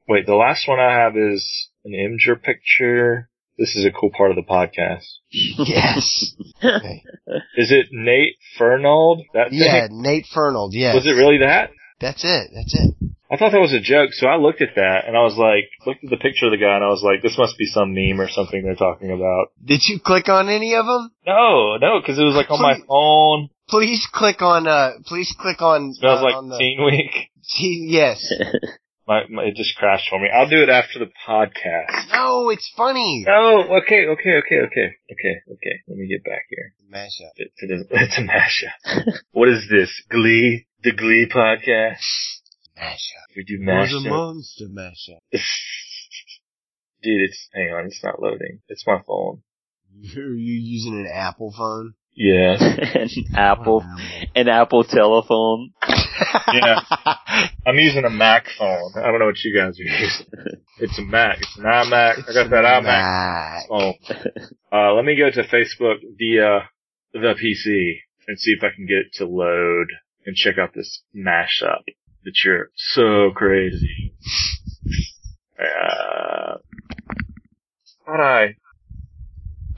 [0.08, 3.28] Wait, the last one I have is an Imgur picture.
[3.58, 5.04] This is a cool part of the podcast.
[5.30, 6.34] yes.
[6.64, 7.04] Okay.
[7.56, 9.22] Is it Nate Fernald?
[9.34, 9.60] That thing?
[9.60, 10.70] Yeah, Nate Fernald.
[10.72, 10.94] Yes.
[10.94, 11.70] Was it really that?
[12.00, 12.50] That's it.
[12.54, 12.94] That's it.
[13.30, 15.70] I thought that was a joke, so I looked at that and I was like,
[15.86, 17.94] looked at the picture of the guy and I was like, this must be some
[17.94, 19.54] meme or something they're talking about.
[19.64, 21.12] Did you click on any of them?
[21.24, 23.50] No, no, because it was like on my phone.
[23.68, 24.66] Please click on.
[24.66, 25.94] Uh, please click on.
[25.94, 27.30] Smells uh, like on the, Teen Week.
[27.42, 28.32] See, yes.
[29.08, 30.28] My, my, it just crashed for me.
[30.32, 32.12] I'll do it after the podcast.
[32.12, 33.26] No, it's funny.
[33.28, 35.74] Oh, okay, okay, okay, okay, okay, okay.
[35.88, 36.74] Let me get back here.
[36.88, 37.32] Mashup.
[37.34, 39.18] It, it is, it's a mashup.
[39.32, 40.04] what is this?
[40.08, 40.68] Glee?
[40.84, 41.96] The Glee podcast?
[42.80, 43.36] Mashup.
[43.36, 43.90] We do mashup.
[43.90, 44.10] There's a mashup.
[44.10, 45.20] monster mashup.
[47.02, 48.60] Dude, it's, hang on, it's not loading.
[48.68, 49.42] It's my phone.
[50.16, 51.94] Are you using an Apple phone?
[52.14, 52.56] Yeah.
[52.94, 53.84] an Apple,
[54.34, 55.72] an Apple telephone.
[56.52, 56.80] Yeah.
[57.66, 58.92] I'm using a Mac phone.
[58.96, 60.26] I don't know what you guys are using.
[60.78, 61.38] It's a Mac.
[61.38, 62.28] It's an iMac.
[62.28, 63.68] I got that iMac Mac.
[63.68, 63.94] phone.
[64.72, 66.68] Uh, let me go to Facebook via
[67.12, 69.86] the PC and see if I can get it to load
[70.26, 71.82] and check out this mashup
[72.24, 74.14] that you're so crazy.
[75.58, 76.58] Uh,
[78.06, 78.56] thought I,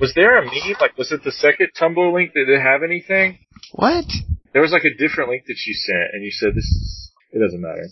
[0.01, 0.77] was there a meme?
[0.81, 2.35] Like, was it the second Tumblr link?
[2.35, 3.39] Did it have anything?
[3.73, 4.07] What?
[4.53, 6.65] There was like a different link that you sent, and you said this.
[6.65, 7.87] Is, it doesn't matter.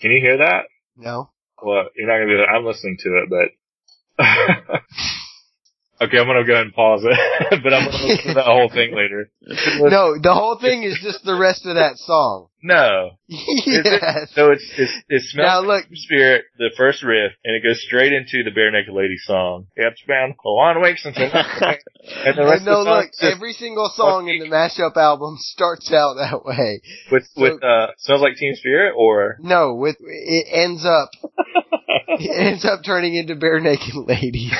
[0.00, 0.64] Can you hear that?
[0.96, 1.30] No.
[1.62, 2.44] Well, you're not gonna be.
[2.44, 4.24] I'm listening to it, but.
[6.04, 8.68] okay, I'm gonna go ahead and pause it, but I'm gonna listen to that whole
[8.68, 9.30] thing later.
[9.78, 12.48] No, the whole thing is just the rest of that song.
[12.66, 13.10] No.
[13.28, 14.00] Is it?
[14.02, 14.32] yes.
[14.34, 17.62] So it's, it's it smells Now like look, Teen Spirit, the first riff, and it
[17.62, 19.66] goes straight into the Barenaked Lady song.
[19.76, 23.52] It's bound one week since and the rest And no, of the look, just every
[23.52, 26.80] single song in the mashup album starts out that way.
[27.12, 31.10] with so- with uh smells like Teen Spirit or No, with it ends up
[32.08, 34.52] it ends up turning into Barenaked Ladies.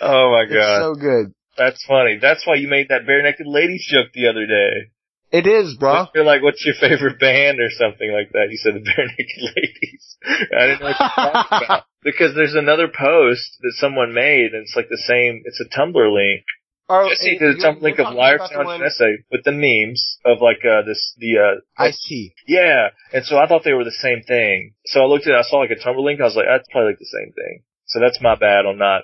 [0.00, 1.34] oh my It's god, so good.
[1.58, 2.18] That's funny.
[2.22, 4.90] That's why you made that Barenaked Ladies joke the other day.
[5.30, 6.06] It is, bro.
[6.14, 8.48] You're like, what's your favorite band or something like that?
[8.50, 10.16] You said the Barenaked Ladies.
[10.24, 11.84] I didn't know what you were talking about.
[12.00, 15.42] Because there's another post that someone made, and it's like the same.
[15.44, 16.44] It's a Tumblr link.
[16.88, 19.50] Oh, Jesse did you're- some link of Liar about the Sound one- essay with the
[19.50, 22.32] memes of like uh this the uh Ice T.
[22.46, 24.74] yeah, and so I thought they were the same thing.
[24.86, 26.68] So I looked at it, I saw like a Tumblr link, I was like, that's
[26.70, 27.62] probably like the same thing.
[27.86, 29.02] So that's my bad on not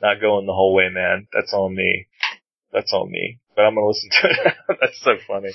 [0.00, 1.26] not going the whole way, man.
[1.32, 2.06] That's on me.
[2.72, 3.38] That's on me.
[3.56, 4.54] But I'm gonna listen to it.
[4.80, 5.50] that's so funny.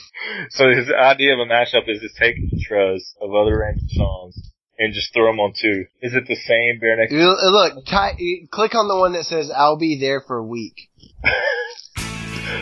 [0.49, 4.35] So his idea of a mashup is just take intros of other random songs
[4.77, 5.85] and just throw them on two.
[6.01, 7.17] Is it the same bare naked?
[7.17, 8.17] You- uh, Look, ty-
[8.51, 10.89] click on the one that says "I'll be there for a week."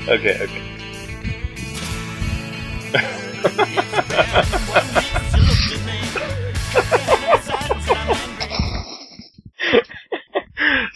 [0.05, 0.61] Okay, okay.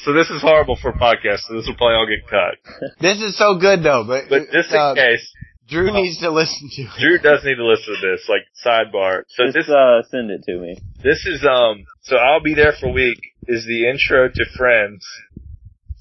[0.07, 1.51] so this is horrible for podcasts.
[1.51, 2.55] So this will probably all get cut.
[3.01, 5.33] This is so good though, but But just in uh, case,
[5.67, 6.91] Drew needs to listen to it.
[6.97, 8.23] Drew does need to listen to this.
[8.31, 9.23] Like sidebar.
[9.27, 10.79] So Just this uh, send it to me.
[11.03, 11.83] this is um.
[12.03, 15.05] So I'll be there for a week is the intro to Friends.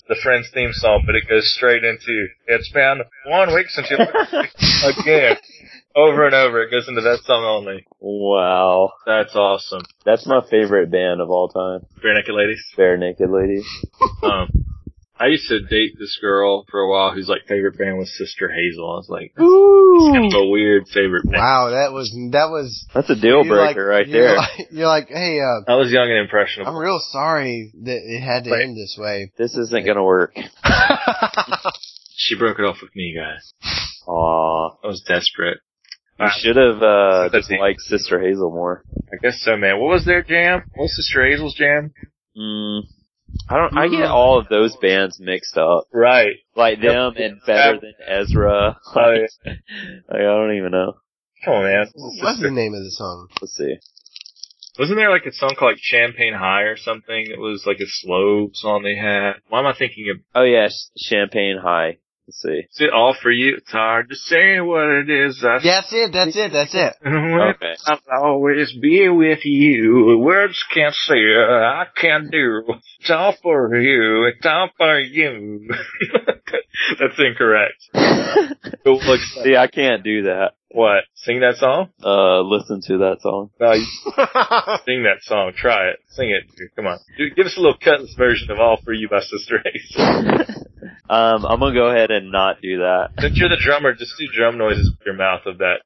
[0.09, 3.99] The Friends theme song, but it goes straight into it's been one week since you
[3.99, 5.37] looked at me again.
[5.97, 7.87] Over and over, it goes into that song only.
[8.01, 9.81] Wow, That's awesome.
[10.05, 11.87] that's my favorite band of all time.
[12.05, 12.63] Barenaked Ladies.
[12.77, 13.67] Bare Naked Ladies.
[14.23, 14.49] Um,
[15.19, 18.51] I used to date this girl for a while whose like favorite band was Sister
[18.51, 18.85] Hazel.
[18.93, 20.11] I was like, Ooh.
[20.13, 21.37] kind of a weird favorite band.
[21.41, 24.37] Wow, that was that was That's a deal you're like- breaker right you're there.
[24.37, 26.71] Like, you're like, hey, uh, I was young and impressionable.
[26.71, 28.63] I'm real sorry that it had to Right.
[28.65, 29.33] end this way.
[29.39, 30.35] This isn't gonna work.
[32.19, 33.53] She broke it off with me, guys.
[34.09, 34.71] Aw.
[34.83, 35.59] I was desperate.
[36.19, 37.61] You should have uh just it.
[37.61, 38.83] liked Sister Hazel more.
[39.13, 39.79] I guess so, man.
[39.79, 40.63] What was their jam?
[40.75, 41.93] What was Sister Hazel's jam?
[42.37, 42.83] Mm.
[43.51, 43.77] I don't.
[43.77, 46.37] I get all of those bands mixed up, Right.
[46.55, 48.79] like them and Better Than Ezra.
[48.95, 49.59] Oh, Like, like,
[50.11, 50.95] I don't even know.
[51.45, 51.87] Come on, man.
[51.95, 53.29] What's the name of the song?
[53.43, 53.75] Let's see.
[54.79, 57.27] Wasn't there like a song called like Champagne High or something?
[57.31, 59.35] It was like a slow song they had.
[59.49, 60.17] Why am I thinking of?
[60.35, 61.99] Oh yeah, Champagne High.
[62.27, 62.67] Let's see.
[62.69, 63.57] Is it all for you?
[63.59, 65.45] It's hard to say what it is.
[65.45, 66.13] I That's it.
[66.13, 66.53] That's it.
[66.53, 66.95] That's it.
[67.57, 67.75] Okay.
[67.87, 70.19] I'll always be with you.
[70.19, 72.63] Words can't say it, I can't do.
[73.01, 74.25] It's all for you.
[74.27, 75.69] It's all for you.
[76.99, 77.75] That's incorrect.
[78.85, 80.53] It looks see, I can't do that.
[80.77, 81.05] What?
[81.15, 81.89] Sing that song?
[82.05, 83.51] Uh, listen to that song.
[83.59, 83.85] No, you
[84.85, 85.53] sing that song.
[85.57, 86.01] Try it.
[86.11, 86.45] Sing it.
[86.77, 86.99] Come on.
[87.17, 90.45] Dude, give us a little cutlass version of All For You by Sister Hazel.
[91.09, 93.11] Um, I'm gonna go ahead and not do that.
[93.21, 95.77] Since you're the drummer, just do drum noises with your mouth of that.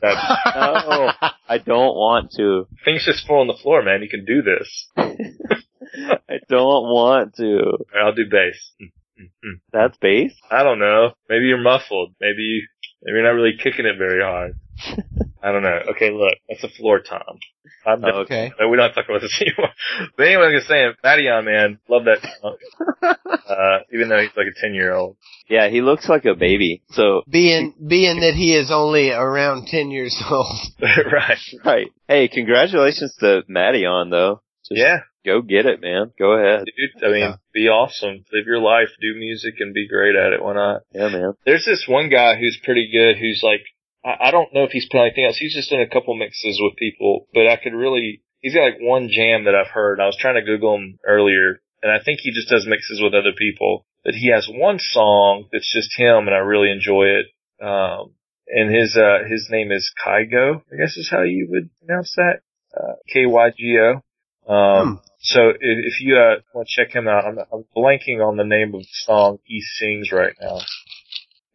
[0.00, 0.14] that
[1.20, 2.66] No, I don't want to.
[2.84, 4.02] things just fall on the floor, man.
[4.02, 4.88] You can do this.
[4.96, 7.58] I don't want to.
[7.58, 8.72] All right, I'll do bass.
[8.80, 9.60] Mm, mm, mm.
[9.72, 10.32] That's bass?
[10.50, 11.12] I don't know.
[11.28, 12.14] Maybe you're muffled.
[12.20, 12.73] Maybe you, maybe
[13.04, 14.54] you're not really kicking it very hard.
[15.42, 15.80] I don't know.
[15.90, 17.38] Okay, look, that's a floor tom.
[17.86, 18.50] I'm Oh, okay.
[18.58, 19.70] no, we don't have to talk about this anymore.
[20.16, 22.56] But anyway, like I was saying, Maddie man, love that song.
[23.46, 25.16] Uh, even though he's like a 10 year old.
[25.48, 26.82] Yeah, he looks like a baby.
[26.90, 30.56] So, being being that he is only around ten years old.
[30.80, 31.38] right.
[31.62, 31.86] right.
[32.08, 34.40] Hey, congratulations to Madeon though.
[34.68, 36.12] Just Yeah, Go get it, man.
[36.18, 36.66] Go ahead.
[36.66, 37.02] dude.
[37.04, 37.36] I mean, Yeah.
[37.52, 38.24] be awesome.
[38.32, 40.42] Live your life, do music and be great at it.
[40.42, 40.82] Why not?
[40.92, 41.32] Yeah, man.
[41.46, 43.62] There's this one guy who's pretty good who's like,
[44.04, 45.38] I, I don't know if he's put anything else.
[45.38, 48.78] He's just done a couple mixes with people, but I could really, he's got like
[48.80, 49.98] one jam that I've heard.
[50.00, 53.14] I was trying to Google him earlier and I think he just does mixes with
[53.14, 57.26] other people, but he has one song that's just him and I really enjoy it.
[57.64, 58.12] Um,
[58.46, 62.40] and his, uh, his name is Kygo, I guess is how you would pronounce that.
[62.76, 64.02] Uh, K-Y-G-O.
[64.48, 64.94] Um, Hmm.
[65.20, 68.44] so if, if you, uh, want to check him out, I'm, I'm blanking on the
[68.44, 70.60] name of the song he sings right now.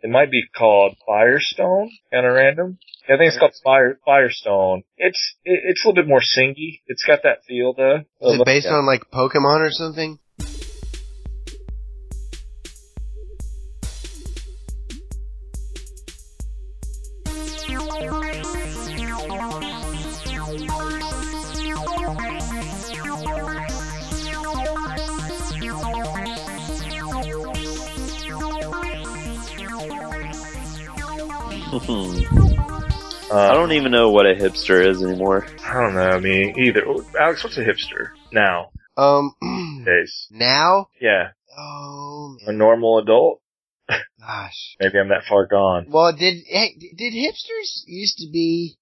[0.02, 2.80] It might be called Firestone, kind of random.
[3.08, 4.84] Yeah, I think it's called Fire Firestone.
[4.98, 6.82] It's it, it's a little bit more singy.
[6.88, 8.06] It's got that feel though.
[8.22, 10.20] Is it based on like Pokemon or something?
[31.88, 35.46] I Uh, don't even know what a hipster is anymore.
[35.66, 36.82] I don't know me either.
[36.88, 38.72] Oh, Alex, what's a hipster now?
[38.98, 39.34] Um,
[39.86, 40.28] Days.
[40.32, 40.90] now?
[41.00, 43.42] Yeah, Oh a normal adult.
[44.20, 44.76] gosh.
[44.80, 45.86] Maybe I'm that far gone.
[45.90, 48.78] Well, did hey, did hipsters used to be?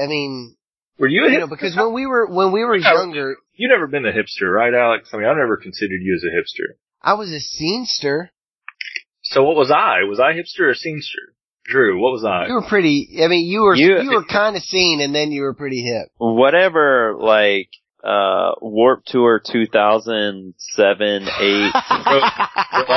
[0.00, 0.56] I mean,
[0.98, 1.50] Were you a you know, hipster?
[1.50, 2.92] because when we were when we were Yeah.
[2.94, 5.08] younger, you never been a hipster, right, Alex?
[5.12, 6.76] I mean, I've never considered you as a hipster.
[7.02, 8.28] I was a scenester.
[9.22, 10.04] So what was I?
[10.08, 11.34] Was I hipster or scenester?
[11.68, 12.46] Drew, what was I?
[12.46, 13.18] You were pretty.
[13.22, 15.82] I mean, you were you, You- were kind of seen, and then you were pretty
[15.82, 16.08] hip.
[16.18, 17.68] Whatever, like,
[18.06, 21.72] uh, Warped Tour 2007, 8,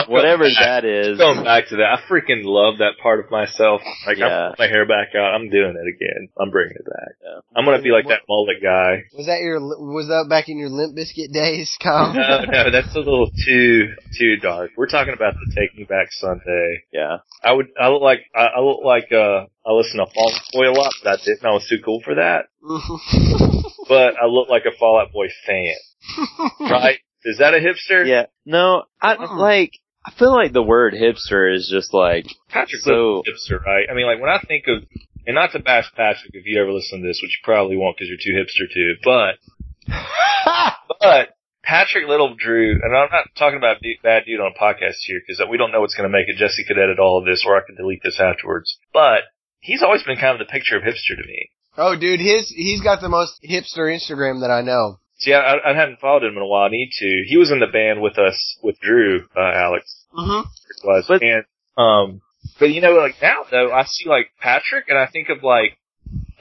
[0.07, 1.17] whatever that is.
[1.17, 3.81] Going back to that, I freaking love that part of myself.
[4.05, 4.47] Like, I Yeah.
[4.49, 5.33] pulled my hair back out.
[5.33, 6.29] I'm doing it again.
[6.39, 7.15] I'm bringing it back.
[7.23, 7.39] Yeah.
[7.55, 9.03] I'm gonna be like that mullet guy.
[9.17, 9.59] Was that your?
[9.59, 12.13] Was that back in your Limp Bizkit days, Kyle?
[12.13, 14.71] No, no, that's a little too too dark.
[14.77, 16.83] We're talking about the Take Me Back Sunday.
[16.93, 17.17] Yeah.
[17.43, 20.41] I would, I look like, I, I look like, uh, I listen to Fall Out
[20.51, 21.45] Boy a lot, but I didn't.
[21.45, 22.45] I was too cool for that.
[23.87, 25.73] But I look like a Fall Out Boy fan,
[26.59, 26.99] right?
[27.23, 28.05] Is that a hipster?
[28.07, 28.25] Yeah.
[28.45, 29.37] No, I, Mm.
[29.39, 29.71] like,
[30.05, 33.87] I feel like the word hipster is just like, Patrick So- so, hipster, right?
[33.89, 34.83] I mean, like when I think of,
[35.25, 37.97] and not to bash Patrick if you ever listen to this, which you probably won't
[37.97, 39.35] because you're too hipster too, but,
[41.01, 41.29] but
[41.63, 45.19] Patrick Little Drew, and I'm not talking about du- bad dude on a podcast here
[45.25, 46.37] because we don't know what's going to make it.
[46.37, 48.77] Jesse could edit all of this, or I could delete this afterwards.
[48.93, 49.23] But
[49.59, 51.49] he's always been kind of the picture of hipster to me.
[51.77, 54.99] oh, dude, his he's got the most hipster Instagram that I know.
[55.19, 56.67] See, I, I hadn't followed him in a while.
[56.67, 57.23] I need to.
[57.27, 60.05] He was in the band with us with Drew, uh, Alex.
[60.17, 60.47] Mm-hmm.
[60.47, 61.05] it was.
[61.07, 61.43] But- and
[61.77, 62.21] um
[62.57, 65.77] but you know, like now though, I see like Patrick and I think of like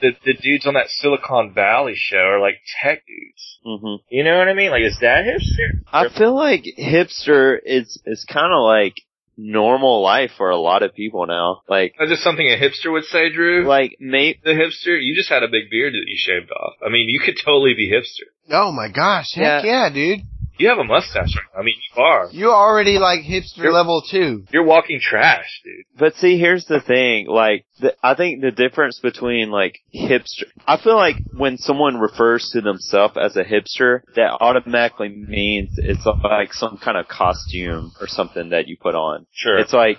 [0.01, 3.59] the the dudes on that Silicon Valley show are like tech dudes.
[3.65, 4.03] Mm-hmm.
[4.09, 4.71] You know what I mean?
[4.71, 5.81] Like, is that hipster?
[5.91, 8.95] I feel like hipster is is kind of like
[9.39, 11.61] normal life for a lot of people now.
[11.69, 13.65] Like Is this something a hipster would say, Drew?
[13.65, 14.97] like may the hipster?
[15.01, 16.73] You just had a big beard that you shaved off.
[16.85, 18.27] I mean, you could totally be hipster.
[18.51, 20.19] Oh my gosh, heck yeah, dude.
[20.59, 21.61] You have a mustache right now.
[21.61, 22.29] I mean, you are.
[22.31, 24.43] You're already like hipster You're- level two.
[24.51, 25.85] You're walking trash, dude.
[25.97, 27.27] But see, here's the thing.
[27.27, 32.49] Like, the, I think the difference between like hipster, I feel like when someone refers
[32.51, 38.07] to themselves as a hipster, that automatically means it's like some kind of costume or
[38.07, 39.27] something that you put on.
[39.31, 39.57] Sure.
[39.59, 39.97] It's like,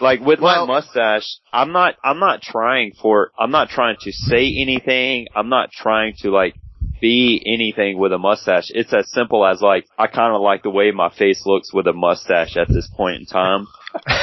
[0.00, 4.12] like with Well- my mustache, I'm not, I'm not trying for, I'm not trying to
[4.12, 5.26] say anything.
[5.34, 6.54] I'm not trying to like
[7.00, 8.66] be anything with a mustache.
[8.70, 11.86] It's as simple as like, I kind of like the way my face looks with
[11.86, 13.66] a mustache at this point in time.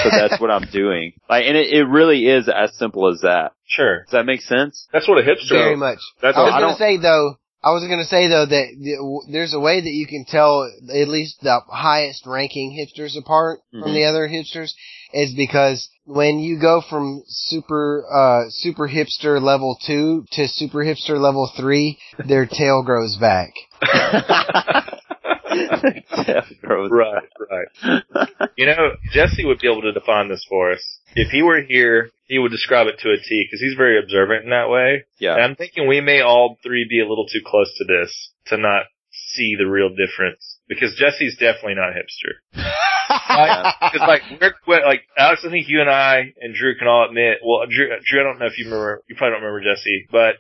[0.04, 1.14] so that's what I'm doing.
[1.30, 3.54] Like, and it, it really is as simple as that.
[3.68, 4.04] sure.
[4.04, 4.88] Does that make sense?
[4.94, 5.50] That's what a hipster.
[5.50, 5.98] Very much.
[6.22, 7.38] That's I was what gonna say though.
[7.66, 11.42] I was gonna say though that there's a way that you can tell at least
[11.42, 13.94] the highest ranking hipsters apart from Mhm.
[13.96, 14.74] the other hipsters
[15.14, 21.20] is because when you go from super uh super hipster level two to super hipster
[21.20, 23.52] level three, their tail grows back.
[26.64, 28.30] Right, right.
[28.58, 31.00] You know, Jesse would be able to define this for us.
[31.16, 34.44] If he were here, he would describe it to a T because he's very observant
[34.44, 34.94] in that way.
[34.94, 35.36] And yeah.
[35.36, 38.86] I'm thinking we may all three be a little too close to this to not
[39.12, 42.72] see the real difference because Jesse's definitely not hipster.
[43.08, 47.06] Because like we're, we're like Alex, I think you and I and Drew can all
[47.08, 47.38] admit.
[47.46, 49.04] Well, Drew, Drew, I don't know if you remember.
[49.08, 50.36] You probably don't remember Jesse, but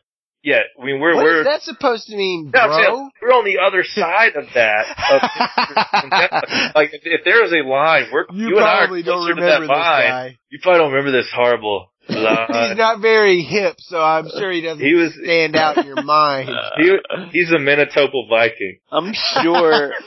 [0.45, 2.77] yeah, I mean we're What we're that supposed to mean, No, bro?
[2.77, 4.85] saying we're on the other side of that.
[5.11, 6.71] Of hipsters and Jesse.
[6.75, 9.17] like if, if there is a line, we're you, you, and I are probably don't
[9.19, 10.07] closer to remember that line.
[10.09, 10.39] guy.
[10.49, 14.85] You probably don't remember this horrible He's not very hip, so I'm sure he doesn't
[14.85, 16.49] He was stand out in your mind.
[16.77, 16.91] he,
[17.31, 18.77] he's a Manitoba Viking.
[18.91, 19.91] I'm sure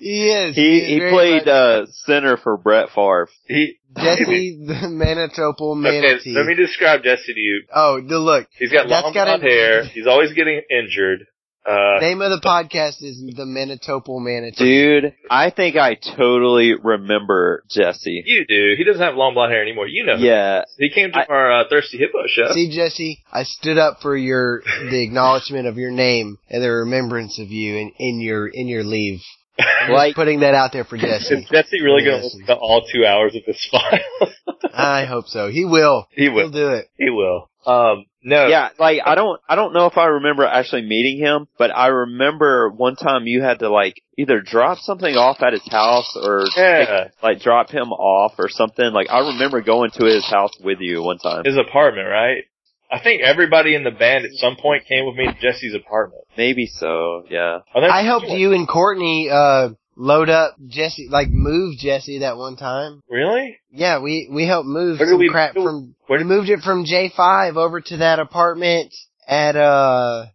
[0.00, 0.54] He is.
[0.54, 3.28] he, is he very played, uh, center for Brett Favre.
[3.46, 6.32] He Jesse the Manitoba Okay, manatee.
[6.34, 7.62] let me describe Jesse to you.
[7.74, 8.48] oh, the look.
[8.58, 9.84] He's got long gotta- blonde hair.
[9.84, 11.26] He's always getting injured.
[11.66, 14.56] Uh, Name of the podcast is the Manitoba manatee.
[15.00, 18.22] Dude, I think I totally remember Jesse.
[18.26, 18.74] you do.
[18.76, 19.86] He doesn't have long blonde hair anymore.
[19.88, 20.16] You know.
[20.16, 20.64] Yeah.
[20.78, 22.52] He came to I- our uh, Thirsty Hippo show.
[22.52, 24.60] See, Jesse, I stood up for your
[24.90, 28.84] the acknowledgement of your name and the remembrance of you in, in your in your
[28.84, 29.20] leave.
[29.58, 31.46] I'm just Like, putting that out there for Is Jesse.
[31.50, 32.34] Jesse really going to Yes.
[32.34, 34.28] listen to all two hours of this file?
[34.74, 35.48] I hope so.
[35.48, 36.08] He will.
[36.10, 36.50] he He'll will.
[36.50, 36.88] do it.
[36.98, 37.48] He will.
[37.66, 38.46] Um, no.
[38.46, 41.88] yeah, like I don't, I don't know if I remember actually meeting him, but I
[41.88, 46.44] remember one time you had to like either drop something off at his house or
[46.56, 47.08] Yeah.
[47.22, 48.92] like drop him off or something.
[48.92, 51.44] Like I remember going to his house with you one time.
[51.44, 52.44] His apartment, right?
[52.90, 56.22] I think everybody in the band at some point came with me to Jesse's apartment.
[56.36, 57.60] Maybe so, yeah.
[57.74, 62.36] Oh, that's- I helped you and Courtney uh load up Jesse, like move Jesse that
[62.36, 63.02] one time.
[63.08, 63.58] Really?
[63.70, 65.94] Yeah, we we helped move some we- crap from.
[66.06, 68.94] where we moved it from J five over to that apartment
[69.26, 70.26] at uh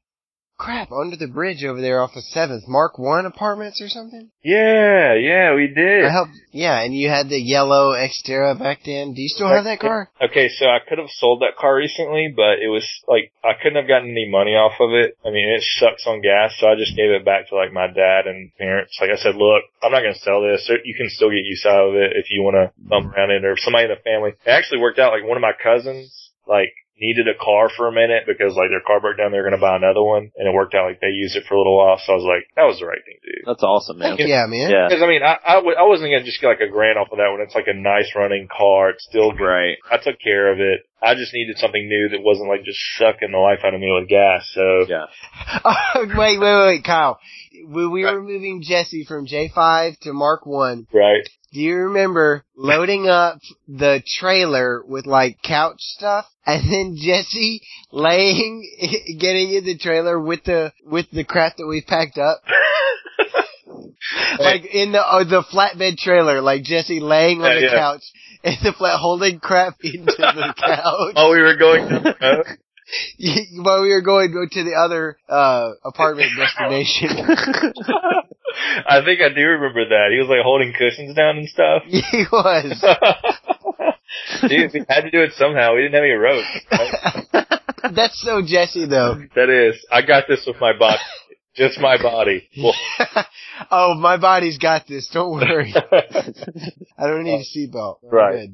[0.59, 4.29] crap under the bridge over there off of Seventh Mark One Apartments or something.
[4.43, 6.05] Yeah, yeah, we did.
[6.05, 6.33] I helped.
[6.51, 9.13] Yeah, and you had the yellow Xterra back then.
[9.13, 10.11] Do you still have that car?
[10.21, 13.79] Okay, so I could have sold that car recently, but it was like I couldn't
[13.79, 15.17] have gotten any money off of it.
[15.25, 17.87] I mean, it sucks on gas, so I just gave it back to like my
[17.87, 18.97] dad and parents.
[18.99, 20.69] Like I said, look, I'm not gonna sell this.
[20.83, 23.45] You can still get use out of it if you want to bum around it,
[23.45, 24.35] or if somebody in the family.
[24.45, 25.15] It actually worked out.
[25.15, 26.11] Like one of my cousins,
[26.47, 29.31] like needed a car for a minute because like their car broke down.
[29.31, 30.87] They were gonna buy another one, and it worked out.
[30.87, 32.85] Like they used it for a little while, so I was like, that was the
[32.85, 33.39] right thing to do.
[33.45, 34.17] That's awesome, man.
[34.17, 34.69] Heck yeah, man.
[34.69, 34.87] Yeah.
[34.87, 37.11] Because I mean, I, I, w- I wasn't gonna just get like a grand off
[37.11, 37.41] of that one.
[37.41, 38.91] It's like a nice running car.
[38.91, 39.45] It's still good.
[39.45, 39.77] Right.
[39.89, 40.85] I took care of it.
[41.01, 43.87] I just needed something new that wasn't like just sucking the life out of me
[43.91, 44.49] with gas.
[44.53, 45.05] So Yeah.
[45.63, 47.19] Oh, wait, wait, wait, wait, Kyle.
[47.65, 51.27] When we were moving Jesse from J5 to Mark 1, right.
[51.51, 58.63] do you remember loading up the trailer with like couch stuff and then Jesse laying,
[59.19, 62.41] getting in the trailer with the, with the crap that we packed up?
[64.39, 67.73] like in the, uh, the flatbed trailer, like Jesse laying on Yeah, the yeah.
[67.75, 68.03] couch
[68.43, 71.13] and the flat, holding crap into the couch.
[71.15, 72.57] Oh, we were going to.
[73.61, 77.09] While we were going to the other, uh, apartment destination.
[78.87, 80.09] I think I do remember that.
[80.11, 81.83] He was like holding cushions down and stuff.
[81.85, 82.83] he was.
[84.41, 85.75] Dude, we had to do it somehow.
[85.75, 86.47] We didn't have any ropes.
[87.95, 89.21] That's so Jesse though.
[89.35, 90.99] That is, I got this with my body.
[91.55, 92.47] Just my body.
[93.69, 95.09] Oh, my body's got this.
[95.11, 95.73] Don't worry.
[96.97, 97.97] I don't need a seatbelt.
[98.03, 98.49] Right.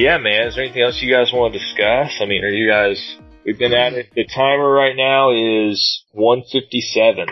[0.00, 0.48] Yeah, man.
[0.48, 2.18] Is there anything else you guys want to discuss?
[2.20, 3.16] I mean, are you guys?
[3.44, 4.08] We've been at it.
[4.14, 7.26] The timer right now is 157.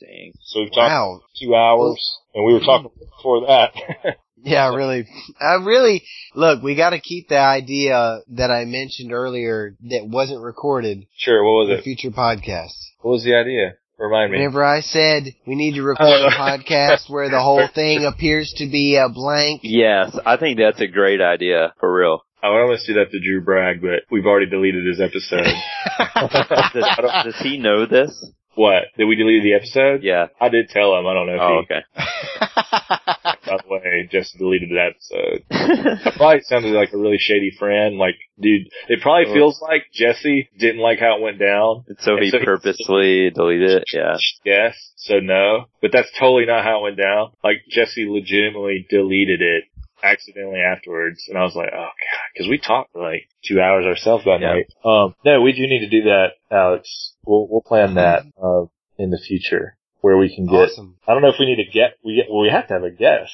[0.00, 0.32] Dang.
[0.42, 1.20] So we've talked Wow.
[1.40, 2.02] two hours,
[2.34, 3.72] and we were talking before that.
[4.38, 5.08] Yeah, really.
[5.40, 6.04] I really
[6.36, 6.62] look.
[6.62, 11.42] We got to keep the idea that I mentioned earlier that wasn't recorded sure.
[11.42, 11.82] What was it?
[11.82, 12.78] future podcasts.
[13.00, 13.72] What was the idea?
[13.98, 14.38] Remind me.
[14.38, 16.26] Whenever I said we need to record Oh.
[16.26, 20.80] a podcast where the whole thing appears to be a blank, Yes, I think that's
[20.80, 22.20] a great idea for real.
[22.42, 25.46] I would almost do that to Drew Bragg, but we've already deleted his episode.
[26.74, 28.30] Does, does he know this?
[28.54, 28.84] what?
[28.96, 30.02] Did we delete the episode?
[30.02, 30.26] Yeah.
[30.40, 31.06] I did tell him.
[31.06, 31.82] I don't know if Oh, he, okay.
[33.46, 35.44] by the way, just deleted that episode.
[35.50, 37.96] I probably sounded like a really shady friend.
[37.98, 39.34] Like, dude, it probably Oh.
[39.34, 41.84] feels like Jesse didn't like how it went down.
[42.00, 43.84] so he And so he- purposely deleted it.
[43.92, 44.16] Yeah.
[44.44, 45.66] Yes, so no.
[45.80, 47.30] But that's totally not how it went down.
[47.44, 49.64] Like, Jesse legitimately deleted it
[50.02, 51.24] accidentally afterwards.
[51.28, 54.40] And I was like, oh god, cause we talked for like two hours ourselves that
[54.40, 54.52] Yeah.
[54.54, 54.66] night.
[54.84, 57.14] Um, no, we do need to do that, Alex.
[57.24, 58.66] We'll, we'll plan that, uh,
[58.98, 59.76] in the future
[60.06, 60.96] where we can get, awesome.
[61.08, 62.84] I don't know if we need to get, we get, well, we have to have
[62.84, 63.32] a guest.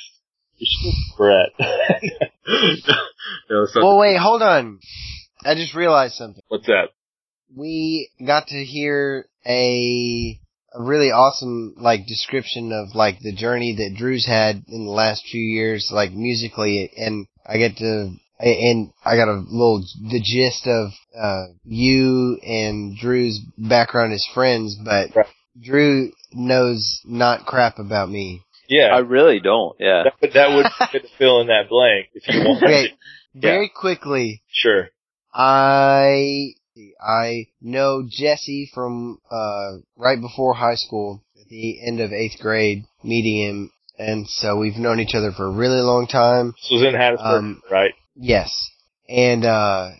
[0.59, 1.49] We should get Brett.
[3.51, 4.81] no, it's Well, wait, hold on.
[5.45, 6.43] I just realized something.
[6.49, 6.89] what's that?
[7.55, 10.41] We got to hear a
[10.75, 15.27] a really awesome like description of like the journey that Drew's had in the last
[15.31, 20.66] few years, like musically, and I get to and I got a little the gist
[20.66, 25.27] of uh you and Drew's background as friends, but Right.
[25.61, 28.42] Drew knows not crap about me.
[28.68, 28.88] Yeah.
[28.94, 29.76] I really don't.
[29.78, 30.05] Yeah.
[30.05, 32.62] that, but that would fill in that blank if you want.
[32.62, 32.88] Okay,
[33.34, 34.88] very quickly, Sure.
[35.34, 36.53] I
[37.00, 42.84] I know Jesse from uh right before high school, at the end of eighth grade,
[43.03, 46.53] meeting him, and so we've known each other for a really long time.
[46.62, 47.92] This was in Hattiesburg, Um, right?
[48.14, 48.50] Yes,
[49.09, 49.90] and uh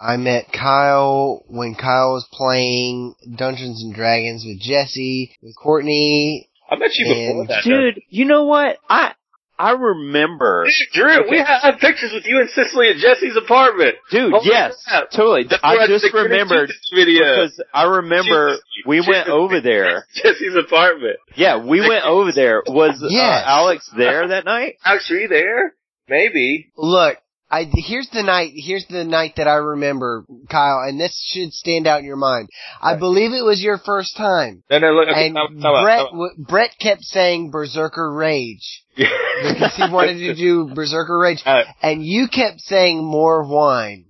[0.00, 6.50] I met Kyle when Kyle was playing Dungeons and Dragons with Jesse, with Courtney.
[6.70, 7.64] I met you before that.
[7.64, 8.78] Dude, you know what?
[8.88, 9.12] I
[9.58, 10.64] I remember.
[10.64, 13.96] Dude, Drew, we have pictures with you and Cicely at Jesse's apartment.
[14.10, 15.10] Dude, Holy yes, crap.
[15.10, 15.44] totally.
[15.48, 17.22] That's I just remembered video.
[17.22, 18.62] because I remember Jesus.
[18.86, 20.06] we went over there.
[20.14, 21.16] Jesse's apartment.
[21.36, 22.62] Yeah, we went over there.
[22.66, 24.74] Was uh, Alex there that night?
[24.84, 25.72] Alex, were you there?
[26.08, 26.70] Maybe.
[26.76, 27.16] Look,
[27.50, 28.52] I here's the night.
[28.54, 32.48] Here's the night that I remember, Kyle, and this should stand out in your mind.
[32.80, 34.64] I believe it was your first time.
[34.70, 35.08] No, no, look.
[35.08, 36.06] Okay, and Brett,
[36.38, 41.42] Brett kept saying Berserker Rage because he wanted to do Berserker Rage,
[41.82, 44.06] and you kept saying more wine.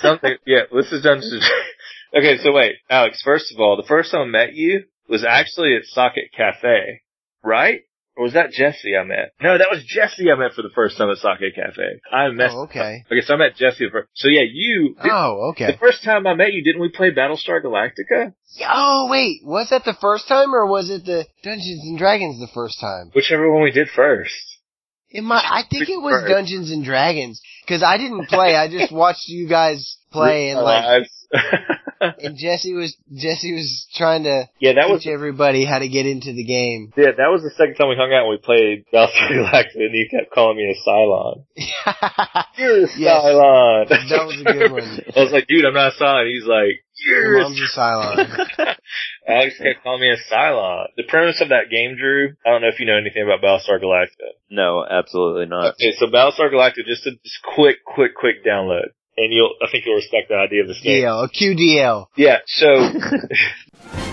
[0.00, 0.36] something.
[0.46, 1.22] Yeah, this is done.
[2.16, 3.20] Okay, so wait, Alex.
[3.22, 7.02] First of all, the first time I met you was actually at Socket Cafe,
[7.44, 7.82] right?
[8.18, 9.30] Or was that Jesse I met?
[9.40, 12.00] No, that was Jesse I met for the first time at Socket Cafe.
[12.10, 12.50] I met.
[12.52, 13.04] Oh, okay.
[13.06, 14.08] Okay, so I met Jesse the first.
[14.14, 14.96] So yeah, you.
[15.04, 15.70] Oh, okay.
[15.70, 18.34] The first time I met you, didn't we play Battlestar Galactica?
[18.68, 22.50] Oh, wait, was that the first time, or was it the Dungeons and Dragons the
[22.52, 23.12] first time?
[23.14, 24.34] Whichever one we did first.
[25.10, 25.44] It might.
[25.48, 28.56] I think it was Dungeons and Dragons because I didn't play.
[28.56, 31.06] I just watched you guys play, and like.
[32.00, 36.06] And Jesse was Jesse was trying to yeah, that was teach everybody how to get
[36.06, 36.92] into the game.
[36.96, 39.94] yeah, that was the second time we hung out and we played Battlestar Galactica, and
[39.94, 41.44] you kept calling me a Cylon.
[42.56, 43.22] You're a Yes.
[43.24, 43.88] Cylon.
[43.88, 45.00] That was a good one.
[45.16, 46.30] I was like, dude, I'm not a Cylon.
[46.32, 48.76] He's like, Your you're a mom's a Cylon.
[49.28, 50.86] Alex kept calling me a Cylon.
[50.96, 53.82] The premise of that game, Drew, I don't know if you know anything about Battlestar
[53.82, 54.32] Galactica.
[54.50, 55.74] No, absolutely not.
[55.74, 58.88] Okay, so Battlestar Galactica, just a just quick, quick, quick download.
[59.18, 61.02] And you'll, I think you'll respect the idea of this game.
[61.02, 62.06] DL, a QDL.
[62.14, 62.68] Yeah, so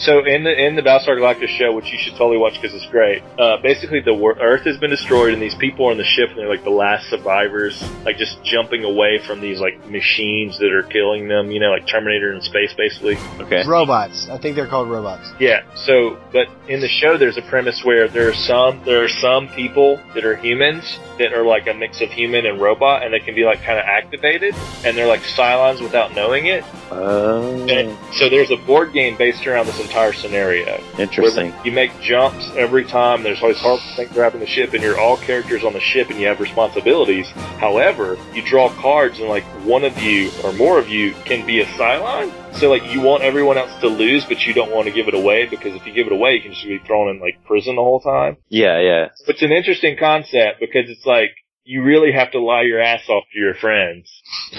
[0.00, 2.90] So in the in the Battlestar Galactica show, which you should totally watch because it's
[2.90, 3.22] great.
[3.38, 6.30] Uh, basically, the wor- Earth has been destroyed, and these people are on the ship,
[6.30, 10.72] and they're like the last survivors, like just jumping away from these like machines that
[10.72, 11.50] are killing them.
[11.50, 13.16] You know, like Terminator in space, basically.
[13.40, 13.62] Okay.
[13.66, 14.26] Robots.
[14.30, 15.30] I think they're called robots.
[15.38, 15.62] Yeah.
[15.76, 19.48] So, but in the show, there's a premise where there are some there are some
[19.48, 23.20] people that are humans that are like a mix of human and robot, and they
[23.20, 26.64] can be like kind of activated, and they're like Cylons without knowing it.
[26.90, 30.80] Oh, And so there's a board game based around this entire scenario.
[30.94, 31.52] where interesting.
[31.64, 33.24] You make jumps every time.
[33.24, 36.20] There's always hard thing grabbing the ship, and you're all characters on the ship, and
[36.20, 37.28] you have responsibilities.
[37.58, 41.60] However, you draw cards, and like one of you or more of you can be
[41.60, 42.32] a Cylon.
[42.54, 45.14] So like you want everyone else to lose, but you don't want to give it
[45.14, 47.76] away because if you give it away, you can just be thrown in like prison
[47.76, 48.36] the whole time.
[48.48, 49.08] Yeah, yeah.
[49.26, 51.30] It's an interesting concept because it's like
[51.72, 54.06] you really have to lie your ass off to your friends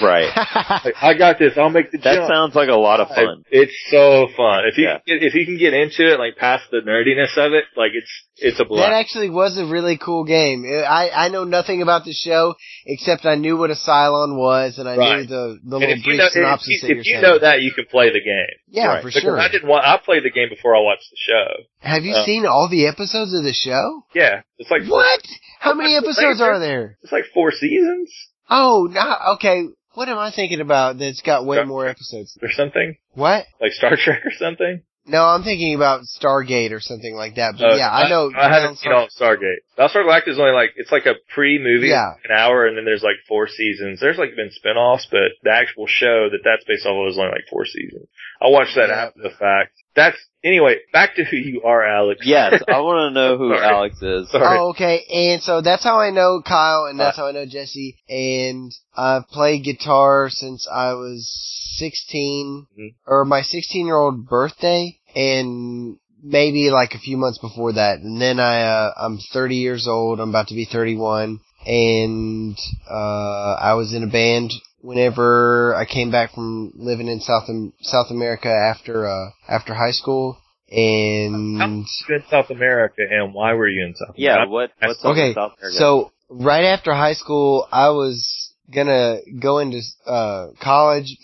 [0.02, 0.28] Right.
[0.84, 1.52] Like, I got this.
[1.56, 2.28] I'll make the That jump.
[2.32, 3.44] sounds like a lot of fun.
[3.50, 4.64] It's so fun.
[4.70, 4.98] If you Yeah.
[5.06, 7.92] can get, if you can get into it, like past the nerdiness of it, like
[7.94, 8.92] it's it's a That blast.
[8.92, 10.64] actually was a really cool game.
[10.66, 12.54] I I know nothing about the show
[12.86, 16.18] except I knew what a Cylon was and I knew the the And little brief
[16.18, 17.22] know, synopsis you, that you're if you saying.
[17.22, 18.54] know that, you can play the game.
[18.68, 19.02] yeah, Right.
[19.02, 19.38] for Because sure.
[19.40, 19.84] I didn't want.
[19.86, 21.48] I played the game before I watched the show.
[21.80, 24.04] Have you uh, seen all the episodes of the show?
[24.14, 25.20] Yeah, it's like What?
[25.62, 26.98] How many episodes are there?
[27.02, 28.12] It's like four seasons
[28.50, 29.62] Oh, not okay.
[29.94, 31.64] What am I thinking about that's got way Yeah.
[31.64, 32.36] more episodes?
[32.42, 33.46] or something, What?
[33.60, 34.82] like Star Trek or something.
[35.04, 37.56] No, I'm thinking about Stargate or something like that.
[37.58, 38.30] But Uh, yeah, I know.
[38.36, 39.58] I, haven't seen all of Stargate.
[39.76, 42.12] Battlestar Galactica is only like it's like a pre-movie, Yeah.
[42.24, 43.98] an hour, and then there's like four seasons.
[43.98, 47.32] There's like been spin-offs, but the actual show that that's based off of is only
[47.32, 48.06] like four seasons.
[48.40, 49.06] I watched that Yeah.
[49.06, 49.72] after the fact.
[49.96, 50.76] That's anyway.
[50.92, 52.20] Back to who you are, Alex.
[52.24, 53.66] Yes, I want to know who Sorry.
[53.66, 54.30] Alex is.
[54.30, 54.58] Sorry.
[54.58, 55.04] Oh, okay.
[55.12, 57.98] And so that's how I know Kyle, and that's how I know Jesse.
[58.08, 62.94] And I've played guitar since I was 16, Mhm.
[63.06, 67.98] or my 16 year old birthday, and maybe like a few months before that.
[67.98, 70.20] And then I, uh, I'm 30 years old.
[70.20, 72.56] I'm about to be 31, and
[72.88, 77.48] uh, I was in a band whenever I came back from living in South
[77.80, 80.38] South America after uh, after high school.
[80.70, 84.14] And How you in South America, and why were you in South?
[84.16, 85.78] Yeah, what, what's Okay, South America?
[85.78, 91.16] so right after high school, I was gonna go into uh college,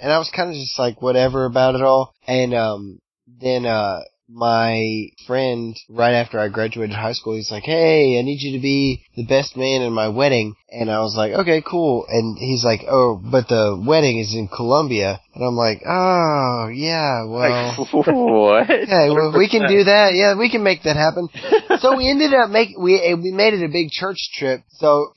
[0.00, 2.14] and I was kind of just like whatever about it all.
[2.26, 8.18] And um, then uh, my friend, right after I graduated high school, he's like, "Hey,
[8.18, 11.32] I need you to be the best man in my wedding." And I was like,
[11.32, 15.82] "Okay, cool." And he's like, "Oh, but the wedding is in Colombia." And I'm like,
[15.86, 18.70] "Oh, yeah, well." what?
[18.70, 20.14] Okay, well, we can do that.
[20.14, 21.28] Yeah, we can make that happen.
[21.78, 24.62] so we ended up make we we made it a big church trip.
[24.70, 25.12] So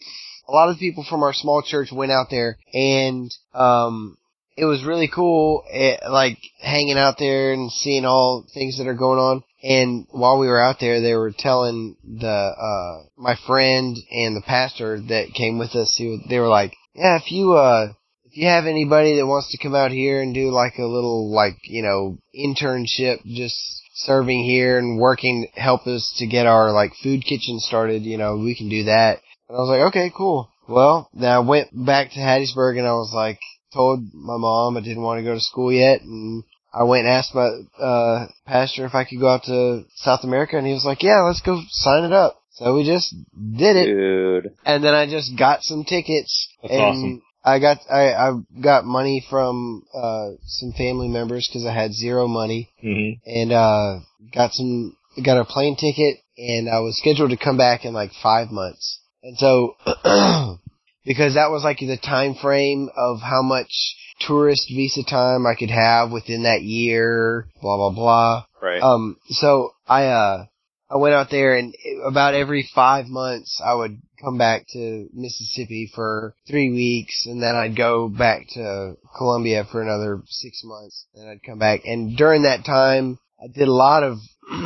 [0.49, 4.17] a lot of people from our small church went out there, and um,
[4.57, 5.63] it was really cool.
[5.71, 9.43] eh, like hanging out there and seeing all things that are going on.
[9.61, 14.41] And while we were out there, they were telling the uh my friend and the
[14.45, 15.95] pastor that came with us.
[15.97, 17.93] He, they were like, "Yeah, if you uh."
[18.31, 21.33] if you have anybody that wants to come out here and do like a little
[21.33, 23.57] like you know internship just
[23.95, 28.37] serving here and working help us to get our like food kitchen started you know
[28.37, 29.19] we can do that
[29.49, 32.93] and i was like okay cool well then i went back to hattiesburg and i
[32.93, 33.39] was like
[33.73, 36.43] told my mom i didn't want to go to school yet and
[36.73, 40.57] I went and asked my uh pastor if I could go out to South America
[40.57, 43.85] and he was like, "Yeah, let's go sign it up." So we just did it
[43.85, 44.55] Dude.
[44.65, 47.21] and then I just got some tickets That's and awesome.
[47.43, 48.31] I got I I
[48.61, 53.99] got money from uh some family members because I had zero money hmm and uh
[54.31, 58.11] got some got a plane ticket and I was scheduled to come back in like
[58.21, 59.75] five months and so
[61.05, 63.95] because that was like the time frame of how much
[64.27, 68.81] tourist visa time I could have within that year blah blah blah Right.
[68.81, 70.45] um, so I, uh,
[70.91, 71.73] I went out there and
[72.05, 77.55] about every five months I would come back to Mississippi for three weeks and then
[77.55, 81.81] I'd go back to Colombia for another six months and I'd come back.
[81.85, 84.17] And during that time I did a lot of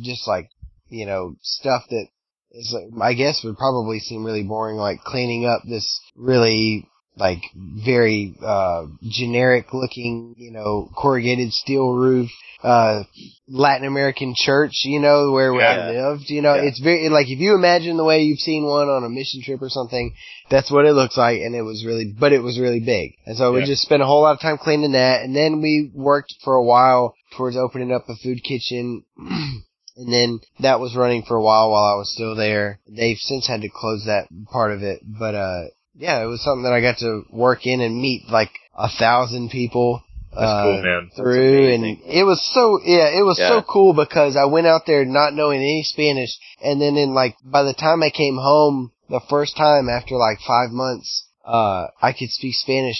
[0.00, 0.48] just like,
[0.88, 2.06] you know, stuff that
[2.54, 8.34] is I guess would probably seem really boring, like cleaning up this really like very
[8.42, 12.30] uh generic looking, you know, corrugated steel roof
[12.62, 13.04] uh
[13.48, 15.66] Latin American church, you know, where Yeah.
[15.66, 16.62] I lived, you know, Yeah.
[16.62, 19.60] it's very like if you imagine the way you've seen one on a mission trip
[19.62, 20.14] or something,
[20.50, 23.14] that's what it looks like and it was really but it was really big.
[23.26, 25.90] And so we just spent a whole lot of time cleaning that and then we
[25.94, 29.04] worked for a while towards opening up a food kitchen
[29.96, 32.80] and then that was running for a while while I was still there.
[32.88, 35.62] They've since had to close that part of it, but uh
[35.96, 39.50] yeah, it was something that I got to work in and meet like a thousand
[39.50, 41.10] people That's uh, cool, man.
[41.14, 43.48] through, and it was so yeah, it was Yeah.
[43.48, 46.30] so cool because I went out there not knowing any Spanish,
[46.62, 50.38] and then in like by the time I came home the first time after like
[50.40, 52.98] five months, uh, I could speak Spanish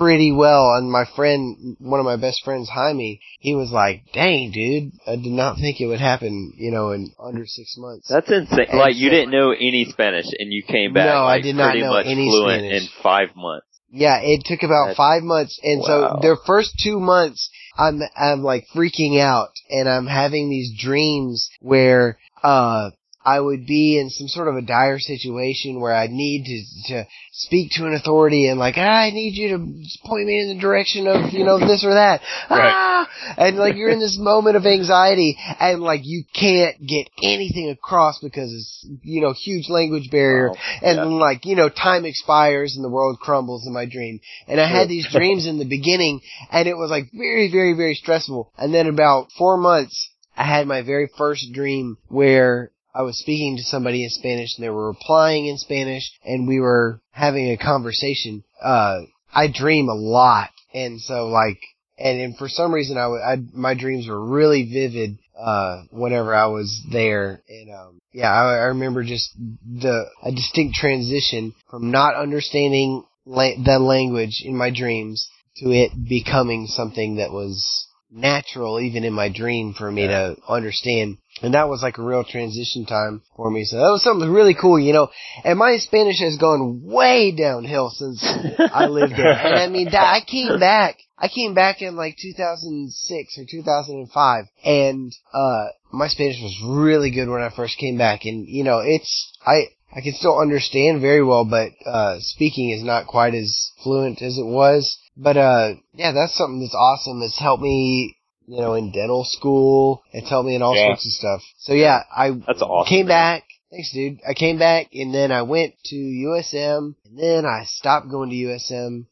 [0.00, 4.50] pretty well, and my friend, one of my best friends, Jaime, he was like, "Dang,
[4.50, 8.30] dude, I did not think it would happen, you know, in under six months." That's
[8.30, 8.66] insane.
[8.70, 11.72] And Like you didn't know any Spanish and you came back No, I did not
[11.72, 12.82] pretty know much any fluent Spanish.
[12.82, 13.66] in five months.
[13.92, 16.18] Yeah, it took about That's- five months, and Wow.
[16.22, 21.50] so the first two months, I'm I'm like freaking out, and I'm having these dreams
[21.60, 22.90] where uh
[23.36, 27.06] I would be in some sort of a dire situation where I'd need to to
[27.32, 29.58] speak to an authority and like, ah, I need you to
[30.04, 32.20] point me in the direction of you know this or that,
[32.50, 32.72] Right.
[32.74, 37.70] ah, and like you're in this moment of anxiety and like you can't get anything
[37.70, 40.56] across because it's you know huge language barrier Wow.
[40.82, 41.04] and Yeah.
[41.04, 44.88] like you know time expires and the world crumbles in my dream and i had
[44.88, 46.20] these dreams in the beginning
[46.50, 50.66] and it was like very very very stressful and then about four months i had
[50.66, 54.88] my very first dream where i was speaking to somebody in spanish and they were
[54.88, 58.42] replying in spanish and we were having a conversation.
[58.62, 59.00] Uh
[59.32, 61.58] i dream a lot and so like
[62.00, 66.46] and, and for some reason I, I my dreams were really vivid uh whenever I
[66.46, 67.42] was there.
[67.48, 73.62] And um yeah I, I remember just the a distinct transition from not understanding la-
[73.62, 75.28] the language in my dreams
[75.58, 81.18] to it becoming something that was natural even in my dream for me to understand
[81.42, 84.54] and that was like a real transition time for me so that was something really
[84.54, 85.08] cool you know
[85.44, 88.22] and my Spanish has gone way downhill since
[88.58, 89.32] I lived there.
[89.32, 90.98] And I mean, that, I came back.
[91.18, 97.28] I came back in like 2006 or 2005, and uh, my Spanish was really good
[97.28, 98.24] when I first came back.
[98.24, 102.82] And you know, it's I I can still understand very well, but uh, speaking is
[102.82, 104.96] not quite as fluent as it was.
[105.16, 107.20] But uh, yeah, that's something that's awesome.
[107.22, 108.16] It's helped me.
[108.50, 110.88] You know, in dental school, it's helped me in all Yeah.
[110.88, 111.40] sorts of stuff.
[111.58, 112.88] So yeah, I That's awesome.
[112.88, 113.14] came man.
[113.38, 113.44] back.
[113.70, 114.18] Thanks, dude.
[114.28, 118.36] I came back and then I went to USM and then I stopped going to
[118.36, 119.06] USM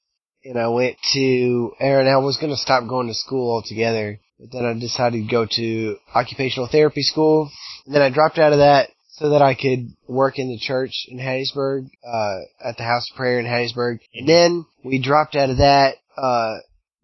[0.44, 4.50] and I went to, and I was going to stop going to school altogether, but
[4.50, 7.48] then I decided to go to occupational therapy school
[7.86, 11.06] and then I dropped out of that so that I could work in the church
[11.08, 14.00] in Hattiesburg, uh, at the House of Prayer in Hattiesburg.
[14.14, 16.56] And then we dropped out of that, uh,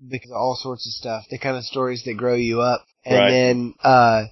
[0.08, 2.84] because of all sorts of stuff, the kind of stories that grow you up.
[3.04, 3.30] And Right.
[3.30, 4.24] then, uh,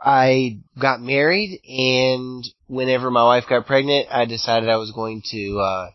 [0.00, 5.58] I got married and whenever my wife got pregnant, I decided I was going to,
[5.58, 5.90] uh,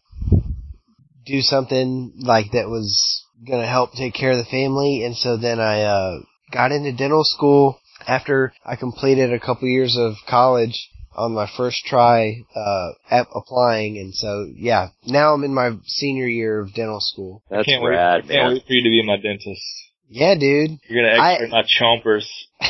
[1.25, 5.03] do something like that was gonna help take care of the family.
[5.03, 6.19] And so then I, uh,
[6.51, 10.89] got into dental school after I completed a couple years of college
[11.19, 13.97] on my first try, uh, at applying.
[13.97, 17.43] And so, yeah, now I'm in my senior year of dental school.
[17.49, 18.53] That's can't wait, rad, I can't man.
[18.53, 19.61] wait for you to be my dentist.
[20.07, 20.79] Yeah, dude.
[20.89, 22.25] You're gonna I- expert my chompers.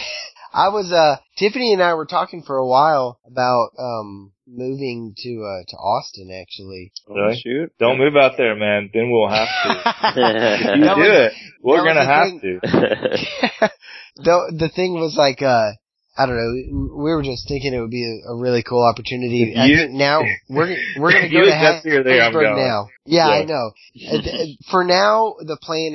[0.51, 5.29] I was uh Tiffany and I were talking for a while about um moving to
[5.45, 6.91] uh to Austin actually.
[7.07, 7.35] Really?
[7.35, 7.71] Oh, shoot.
[7.79, 8.89] Don't move out there, man.
[8.91, 9.69] Then we'll have to.
[10.75, 12.41] You That do was- it, we're gonna have thing.
[12.41, 12.59] to.
[14.17, 15.73] the the thing was like uh
[16.19, 16.97] I don't know.
[16.97, 19.55] We were just thinking it would be a, a really cool opportunity.
[19.55, 22.57] I you- think now we're we're gonna go to and Jesse are there, I'm Hattiesburg
[22.57, 22.87] now.
[23.05, 23.33] Yeah, Yeah.
[23.33, 23.71] I know.
[24.71, 25.93] For now, the plan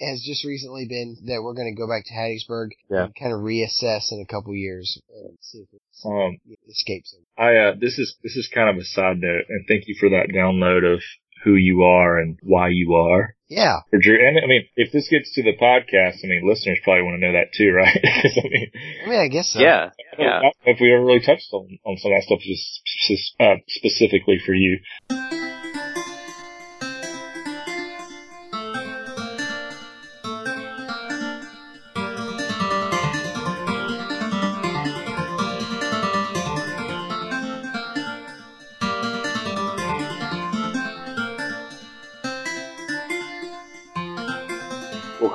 [0.00, 3.04] has just recently been that we're going to go back to Hattiesburg Yeah.
[3.04, 7.12] and kind of reassess in a couple years and see if it Um, escapes.
[7.12, 7.22] Them.
[7.38, 10.10] I uh, this is this is kind of a side note, and thank you for
[10.10, 11.00] that download of
[11.44, 13.34] who you are and why you are.
[13.48, 16.78] Yeah, For Drew, and I mean, if this gets to the podcast, I mean, listeners
[16.84, 17.98] probably want to know that too, right?
[18.04, 18.70] I mean,
[19.04, 19.60] I mean, I guess so.
[19.60, 19.90] yeah.
[20.18, 20.40] Yeah.
[20.42, 23.56] know if we ever really touched on, on some of that stuff just just, uh,
[23.66, 24.78] specifically for you.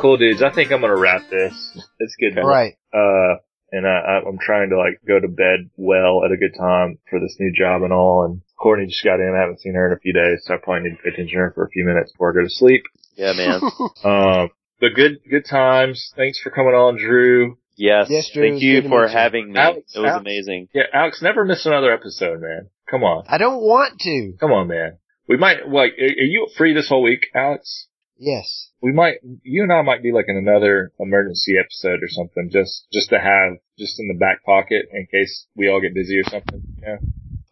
[0.05, 0.41] Cool dudes.
[0.43, 1.53] I think I'm gonna wrap this.
[1.99, 2.39] It's good.
[2.41, 2.75] Right.
[2.93, 3.37] Uh,
[3.71, 6.99] and I, I- I'm trying to like go to bed well at a good time
[7.09, 8.23] for this new job and all.
[8.25, 9.33] And Courtney just got in.
[9.35, 11.37] I haven't seen her in a few days, so I probably need to pay attention
[11.37, 12.83] to her for a few minutes before I go to sleep.
[13.15, 13.59] Yeah, man.
[14.03, 14.49] Um,
[14.79, 16.11] but good, good times.
[16.15, 17.57] Thanks for coming on, Drew.
[17.77, 18.07] Yes.
[18.09, 19.59] Yes, Drew, Thank you for having me.
[19.59, 20.21] Alex, it was Alex.
[20.21, 20.67] amazing.
[20.73, 22.69] Yeah, Alex, never miss another episode, man.
[22.89, 24.33] Come on, I don't want to.
[24.39, 24.97] come on, man.
[25.27, 25.93] We might like.
[25.99, 27.87] Are are you free this whole week, Alex?
[28.17, 28.69] Yes.
[28.85, 29.15] We might.
[29.41, 33.17] You and I might be like in another emergency episode or something, just just to
[33.19, 36.61] have just in the back pocket in case we all get busy or something.
[36.83, 36.97] Yeah.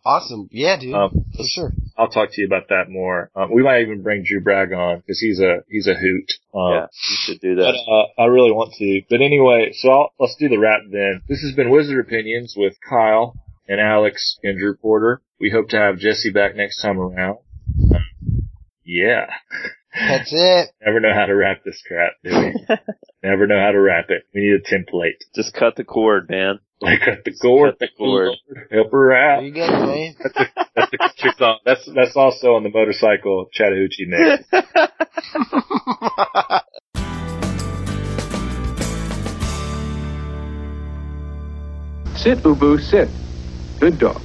[0.05, 0.47] Awesome.
[0.51, 0.93] Yeah, dude.
[0.93, 1.71] Um, for sure.
[1.97, 3.31] I'll talk to you about that more.
[3.35, 6.33] Um, we might even bring Drew Bragg on because he's a he's a hoot.
[6.53, 6.85] Um, yeah.
[7.09, 7.79] You should do But that.
[8.17, 9.01] uh, I really want to.
[9.09, 11.23] But anyway, so I'll, let's do the wrap then.
[11.27, 13.33] This has been Wizard Opinions with Kyle
[13.67, 15.23] and Alex and Drew Porter.
[15.39, 17.39] We hope to have Jesse back next time around.
[17.91, 18.03] Um,
[18.85, 19.25] yeah.
[19.95, 20.69] That's it.
[20.85, 22.75] Never know how to wrap this crap, do we?
[23.23, 24.23] Never know how to wrap it.
[24.33, 25.17] We need a template.
[25.35, 26.59] Just cut the cord, man.
[26.81, 27.71] Like cut the cord.
[27.71, 28.31] cut the cord.
[28.71, 29.43] Help her There out.
[29.43, 30.15] you go, man.
[30.75, 31.59] That's the country song.
[31.65, 34.43] That's that's also on the motorcycle Chattahoochee mix.
[42.15, 43.09] Sit, Ubu, sit.
[43.79, 44.21] Good dog.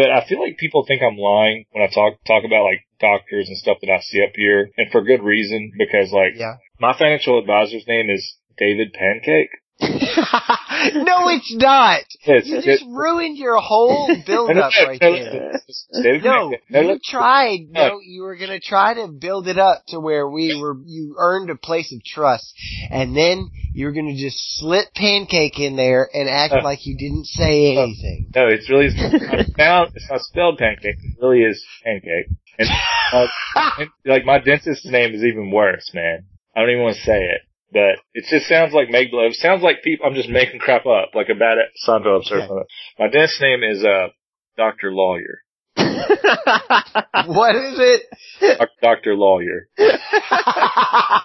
[0.00, 3.48] But I feel like people think I'm lying when I talk talk about like doctors
[3.48, 6.56] and stuff that I see up here, and for good reason because like Yeah.
[6.78, 9.50] my financial advisor's name is David Pancake.
[10.94, 12.02] no, it's not.
[12.24, 15.60] You just ruined your whole build up no, right there.
[16.22, 17.68] No, you tried.
[17.70, 18.00] No.
[18.04, 20.76] You were gonna try to build it up to where we were.
[20.84, 22.52] You earned a place of trust,
[22.90, 26.62] and then you were gonna just slip pancake in there and act Uh.
[26.62, 27.82] like you didn't say Uh.
[27.82, 28.26] anything.
[28.34, 30.96] no, it's really it's not, it's not spelled pancake.
[31.02, 32.26] It really is pancake.
[32.58, 32.68] And,
[33.12, 33.26] uh,
[33.78, 36.26] and like my dentist's name is even worse, man.
[36.54, 37.40] I don't even want to say it.
[37.72, 39.34] But it just sounds like make believe.
[39.34, 40.06] Sounds like people.
[40.06, 42.40] I'm just making crap up, like a bad Seinfeld episode.
[42.40, 42.64] something.
[42.98, 44.08] My dentist's name is uh
[44.56, 45.42] Doctor Lawyer.
[47.26, 48.58] what is it?
[48.58, 49.68] Doc- Doctor Lawyer.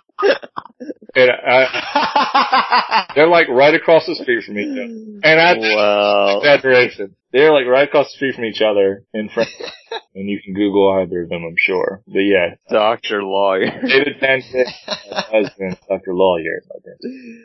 [1.18, 4.84] And I, they're like right across the street from each other.
[5.24, 6.38] And I wow.
[6.40, 7.16] exaggeration.
[7.32, 9.50] They're like right across the street from each other in front.
[10.14, 12.02] and you can Google either of them, I'm sure.
[12.08, 13.82] But yeah, Doctor Lawyer.
[13.86, 16.14] David Pancake, husband, Dr.
[16.14, 16.60] Lawyer.
[16.60, 17.08] is my dentist.